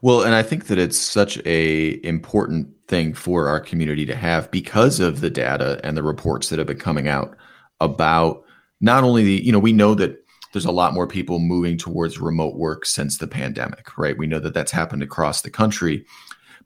Well, 0.00 0.22
and 0.22 0.34
I 0.34 0.42
think 0.42 0.66
that 0.66 0.78
it's 0.78 0.98
such 0.98 1.38
a 1.44 2.04
important 2.06 2.68
thing 2.86 3.12
for 3.12 3.48
our 3.48 3.60
community 3.60 4.06
to 4.06 4.16
have 4.16 4.50
because 4.50 5.00
of 5.00 5.20
the 5.20 5.30
data 5.30 5.80
and 5.84 5.96
the 5.96 6.02
reports 6.02 6.48
that 6.48 6.58
have 6.58 6.68
been 6.68 6.78
coming 6.78 7.08
out 7.08 7.36
about 7.80 8.44
not 8.80 9.04
only 9.04 9.24
the, 9.24 9.44
you 9.44 9.52
know, 9.52 9.58
we 9.58 9.72
know 9.72 9.94
that 9.94 10.24
there's 10.52 10.64
a 10.64 10.72
lot 10.72 10.94
more 10.94 11.06
people 11.06 11.38
moving 11.38 11.76
towards 11.76 12.18
remote 12.18 12.56
work 12.56 12.86
since 12.86 13.18
the 13.18 13.26
pandemic, 13.26 13.98
right? 13.98 14.16
We 14.16 14.26
know 14.26 14.38
that 14.38 14.54
that's 14.54 14.72
happened 14.72 15.02
across 15.02 15.42
the 15.42 15.50
country. 15.50 16.06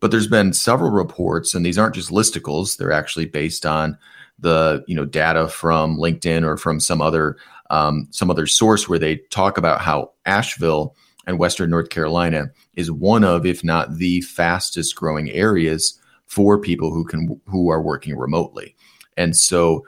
But 0.02 0.10
there's 0.10 0.26
been 0.26 0.52
several 0.52 0.90
reports, 0.90 1.54
and 1.54 1.64
these 1.64 1.78
aren't 1.78 1.94
just 1.94 2.10
listicles, 2.10 2.76
they're 2.76 2.90
actually 2.90 3.26
based 3.26 3.64
on 3.64 3.96
the 4.36 4.82
you 4.88 4.96
know 4.96 5.04
data 5.04 5.46
from 5.46 5.96
LinkedIn 5.96 6.44
or 6.44 6.56
from 6.56 6.80
some 6.80 7.00
other 7.00 7.36
um, 7.70 8.08
some 8.10 8.28
other 8.28 8.48
source 8.48 8.88
where 8.88 8.98
they 8.98 9.18
talk 9.30 9.56
about 9.56 9.80
how 9.80 10.10
Asheville 10.26 10.96
and 11.28 11.38
Western 11.38 11.70
North 11.70 11.90
Carolina 11.90 12.50
is 12.74 12.90
one 12.90 13.22
of, 13.22 13.46
if 13.46 13.62
not 13.62 13.98
the 13.98 14.22
fastest 14.22 14.96
growing 14.96 15.30
areas 15.30 15.96
for 16.26 16.58
people 16.58 16.92
who 16.92 17.04
can 17.04 17.40
who 17.46 17.68
are 17.70 17.80
working 17.80 18.16
remotely. 18.16 18.74
And 19.16 19.36
so 19.36 19.86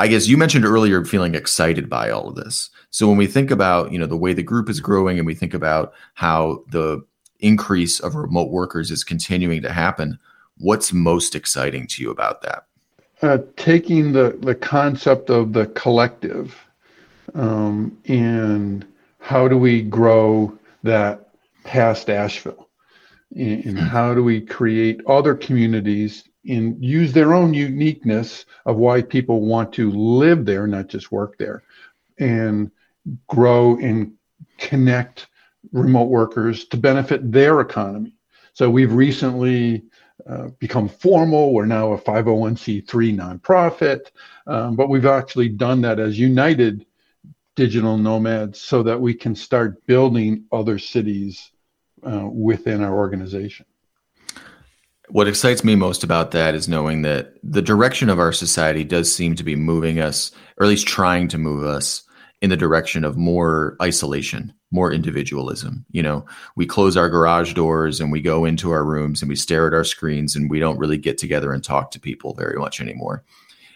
I 0.00 0.08
guess 0.08 0.26
you 0.26 0.36
mentioned 0.36 0.64
earlier 0.64 1.04
feeling 1.04 1.36
excited 1.36 1.88
by 1.88 2.10
all 2.10 2.28
of 2.28 2.34
this. 2.34 2.70
So 2.90 3.06
when 3.06 3.16
we 3.16 3.28
think 3.28 3.52
about, 3.52 3.92
you 3.92 4.00
know, 4.00 4.06
the 4.06 4.16
way 4.16 4.32
the 4.32 4.42
group 4.42 4.68
is 4.68 4.80
growing 4.80 5.16
and 5.16 5.26
we 5.26 5.36
think 5.36 5.54
about 5.54 5.92
how 6.14 6.64
the 6.72 7.04
increase 7.40 8.00
of 8.00 8.14
remote 8.14 8.50
workers 8.50 8.90
is 8.90 9.04
continuing 9.04 9.62
to 9.62 9.72
happen, 9.72 10.18
what's 10.58 10.92
most 10.92 11.34
exciting 11.34 11.86
to 11.86 12.02
you 12.02 12.10
about 12.10 12.42
that? 12.42 12.64
Uh, 13.22 13.38
taking 13.56 14.12
the, 14.12 14.38
the 14.40 14.54
concept 14.54 15.30
of 15.30 15.52
the 15.52 15.66
collective 15.66 16.56
um, 17.34 17.96
and 18.06 18.86
how 19.20 19.48
do 19.48 19.58
we 19.58 19.82
grow 19.82 20.56
that 20.82 21.28
past 21.64 22.08
Asheville? 22.10 22.68
And, 23.34 23.64
and 23.64 23.78
how 23.78 24.14
do 24.14 24.22
we 24.22 24.40
create 24.40 25.00
other 25.06 25.34
communities 25.34 26.24
and 26.48 26.82
use 26.82 27.12
their 27.12 27.34
own 27.34 27.52
uniqueness 27.52 28.46
of 28.64 28.76
why 28.76 29.02
people 29.02 29.42
want 29.42 29.72
to 29.74 29.90
live 29.90 30.44
there, 30.44 30.66
not 30.66 30.88
just 30.88 31.12
work 31.12 31.36
there, 31.38 31.62
and 32.18 32.70
grow 33.26 33.76
and 33.78 34.12
connect 34.56 35.27
remote 35.72 36.08
workers 36.08 36.66
to 36.66 36.76
benefit 36.76 37.30
their 37.30 37.60
economy. 37.60 38.14
So 38.52 38.70
we've 38.70 38.92
recently 38.92 39.84
uh, 40.28 40.48
become 40.58 40.88
formal. 40.88 41.54
We're 41.54 41.66
now 41.66 41.92
a 41.92 41.98
501c3 41.98 42.84
nonprofit, 43.16 44.10
um, 44.46 44.76
but 44.76 44.88
we've 44.88 45.06
actually 45.06 45.48
done 45.48 45.80
that 45.82 46.00
as 46.00 46.18
United 46.18 46.84
Digital 47.54 47.96
Nomads 47.96 48.60
so 48.60 48.82
that 48.82 49.00
we 49.00 49.14
can 49.14 49.34
start 49.34 49.84
building 49.86 50.44
other 50.52 50.78
cities 50.78 51.50
uh, 52.04 52.28
within 52.30 52.82
our 52.82 52.96
organization. 52.96 53.66
What 55.08 55.26
excites 55.26 55.64
me 55.64 55.74
most 55.74 56.04
about 56.04 56.32
that 56.32 56.54
is 56.54 56.68
knowing 56.68 57.02
that 57.02 57.34
the 57.42 57.62
direction 57.62 58.10
of 58.10 58.18
our 58.18 58.32
society 58.32 58.84
does 58.84 59.12
seem 59.12 59.34
to 59.36 59.44
be 59.44 59.56
moving 59.56 59.98
us, 59.98 60.30
or 60.58 60.66
at 60.66 60.68
least 60.68 60.86
trying 60.86 61.28
to 61.28 61.38
move 61.38 61.64
us 61.64 62.02
in 62.42 62.50
the 62.50 62.56
direction 62.56 63.04
of 63.04 63.16
more 63.16 63.76
isolation, 63.80 64.52
more 64.70 64.92
individualism. 64.92 65.84
You 65.90 66.02
know, 66.02 66.26
we 66.56 66.66
close 66.66 66.96
our 66.96 67.08
garage 67.08 67.54
doors 67.54 68.00
and 68.00 68.12
we 68.12 68.20
go 68.20 68.44
into 68.44 68.70
our 68.70 68.84
rooms 68.84 69.22
and 69.22 69.28
we 69.28 69.36
stare 69.36 69.66
at 69.66 69.74
our 69.74 69.84
screens 69.84 70.36
and 70.36 70.50
we 70.50 70.58
don't 70.58 70.78
really 70.78 70.98
get 70.98 71.18
together 71.18 71.52
and 71.52 71.64
talk 71.64 71.90
to 71.92 72.00
people 72.00 72.34
very 72.34 72.58
much 72.58 72.80
anymore. 72.80 73.24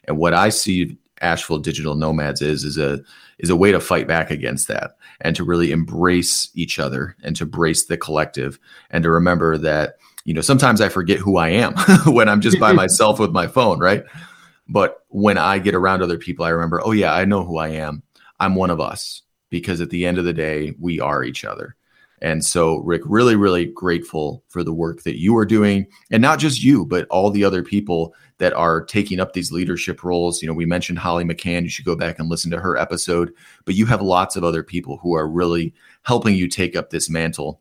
And 0.04 0.18
what 0.18 0.34
I 0.34 0.50
see 0.50 0.98
Asheville 1.20 1.58
Digital 1.58 1.94
Nomads 1.94 2.42
is 2.42 2.64
is 2.64 2.78
a 2.78 3.00
is 3.38 3.48
a 3.48 3.56
way 3.56 3.72
to 3.72 3.80
fight 3.80 4.06
back 4.06 4.30
against 4.30 4.68
that 4.68 4.96
and 5.20 5.34
to 5.36 5.44
really 5.44 5.70
embrace 5.70 6.50
each 6.54 6.78
other 6.78 7.16
and 7.22 7.36
to 7.36 7.44
embrace 7.44 7.86
the 7.86 7.96
collective 7.96 8.58
and 8.90 9.02
to 9.04 9.10
remember 9.10 9.56
that 9.58 9.96
you 10.24 10.34
know, 10.34 10.40
sometimes 10.40 10.80
I 10.80 10.88
forget 10.88 11.18
who 11.18 11.36
I 11.36 11.48
am 11.48 11.74
when 12.06 12.28
I'm 12.28 12.40
just 12.40 12.60
by 12.60 12.72
myself 12.72 13.18
with 13.18 13.32
my 13.32 13.46
phone, 13.46 13.78
right? 13.78 14.04
But 14.68 15.04
when 15.08 15.38
I 15.38 15.58
get 15.58 15.74
around 15.74 16.02
other 16.02 16.18
people, 16.18 16.44
I 16.44 16.50
remember, 16.50 16.80
oh, 16.84 16.92
yeah, 16.92 17.12
I 17.12 17.24
know 17.24 17.44
who 17.44 17.58
I 17.58 17.68
am. 17.68 18.02
I'm 18.38 18.54
one 18.54 18.70
of 18.70 18.80
us 18.80 19.22
because 19.52 19.80
at 19.80 19.90
the 19.90 20.04
end 20.04 20.18
of 20.18 20.24
the 20.24 20.32
day, 20.32 20.74
we 20.80 20.98
are 20.98 21.22
each 21.22 21.44
other. 21.44 21.76
And 22.22 22.44
so, 22.44 22.78
Ric, 22.78 23.02
really, 23.04 23.36
really 23.36 23.66
grateful 23.66 24.44
for 24.48 24.64
the 24.64 24.72
work 24.72 25.02
that 25.02 25.20
you 25.20 25.36
are 25.36 25.44
doing. 25.44 25.86
And 26.10 26.22
not 26.22 26.38
just 26.38 26.62
you, 26.62 26.86
but 26.86 27.06
all 27.10 27.30
the 27.30 27.44
other 27.44 27.62
people 27.62 28.14
that 28.38 28.52
are 28.54 28.82
taking 28.84 29.20
up 29.20 29.32
these 29.32 29.52
leadership 29.52 30.02
roles. 30.02 30.40
You 30.40 30.48
know, 30.48 30.54
we 30.54 30.64
mentioned 30.64 31.00
Holly 31.00 31.24
McCann. 31.24 31.64
You 31.64 31.68
should 31.68 31.84
go 31.84 31.96
back 31.96 32.18
and 32.18 32.28
listen 32.28 32.50
to 32.52 32.60
her 32.60 32.76
episode. 32.76 33.32
But 33.64 33.74
you 33.74 33.86
have 33.86 34.00
lots 34.00 34.36
of 34.36 34.44
other 34.44 34.62
people 34.62 34.98
who 34.98 35.14
are 35.14 35.28
really 35.28 35.74
helping 36.04 36.34
you 36.34 36.48
take 36.48 36.74
up 36.76 36.90
this 36.90 37.10
mantle 37.10 37.60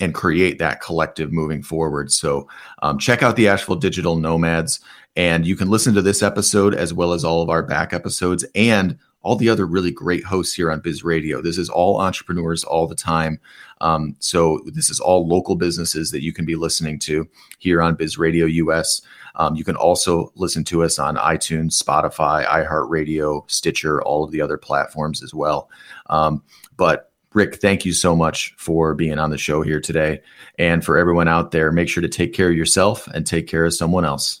and 0.00 0.14
create 0.14 0.58
that 0.58 0.80
collective 0.80 1.32
moving 1.32 1.62
forward. 1.62 2.12
So 2.12 2.46
um, 2.82 2.98
check 2.98 3.22
out 3.22 3.36
the 3.36 3.48
Asheville 3.48 3.76
Digital 3.76 4.16
Nomads, 4.16 4.80
and 5.16 5.44
you 5.46 5.56
can 5.56 5.70
listen 5.70 5.94
to 5.94 6.02
this 6.02 6.22
episode 6.22 6.74
as 6.74 6.94
well 6.94 7.12
as 7.12 7.24
all 7.24 7.42
of 7.42 7.50
our 7.50 7.64
back 7.64 7.92
episodes 7.92 8.44
and 8.54 8.96
all 9.22 9.36
the 9.36 9.48
other 9.48 9.66
really 9.66 9.90
great 9.90 10.24
hosts 10.24 10.54
here 10.54 10.70
on 10.70 10.80
Biz 10.80 11.04
Radio. 11.04 11.42
This 11.42 11.58
is 11.58 11.68
all 11.68 12.00
entrepreneurs 12.00 12.64
all 12.64 12.86
the 12.86 12.94
time. 12.94 13.40
Um, 13.80 14.16
so 14.20 14.60
this 14.66 14.90
is 14.90 15.00
all 15.00 15.26
local 15.26 15.56
businesses 15.56 16.10
that 16.10 16.22
you 16.22 16.32
can 16.32 16.44
be 16.44 16.56
listening 16.56 16.98
to 17.00 17.28
here 17.58 17.82
on 17.82 17.94
Biz 17.94 18.18
Radio 18.18 18.46
US. 18.46 19.02
Um, 19.34 19.54
you 19.54 19.64
can 19.64 19.76
also 19.76 20.32
listen 20.34 20.64
to 20.64 20.82
us 20.82 20.98
on 20.98 21.16
iTunes, 21.16 21.82
Spotify, 21.82 22.44
iHeartRadio, 22.46 23.48
Stitcher, 23.50 24.02
all 24.02 24.24
of 24.24 24.30
the 24.30 24.40
other 24.40 24.58
platforms 24.58 25.22
as 25.22 25.34
well. 25.34 25.70
Um, 26.08 26.42
but 26.76 27.12
Ric, 27.34 27.56
thank 27.56 27.84
you 27.84 27.92
so 27.92 28.16
much 28.16 28.54
for 28.56 28.94
being 28.94 29.18
on 29.18 29.30
the 29.30 29.38
show 29.38 29.62
here 29.62 29.80
today. 29.80 30.20
And 30.58 30.84
for 30.84 30.96
everyone 30.96 31.28
out 31.28 31.50
there, 31.50 31.70
make 31.70 31.88
sure 31.88 32.00
to 32.00 32.08
take 32.08 32.32
care 32.32 32.50
of 32.50 32.56
yourself 32.56 33.06
and 33.08 33.26
take 33.26 33.46
care 33.46 33.64
of 33.64 33.74
someone 33.74 34.04
else. 34.04 34.40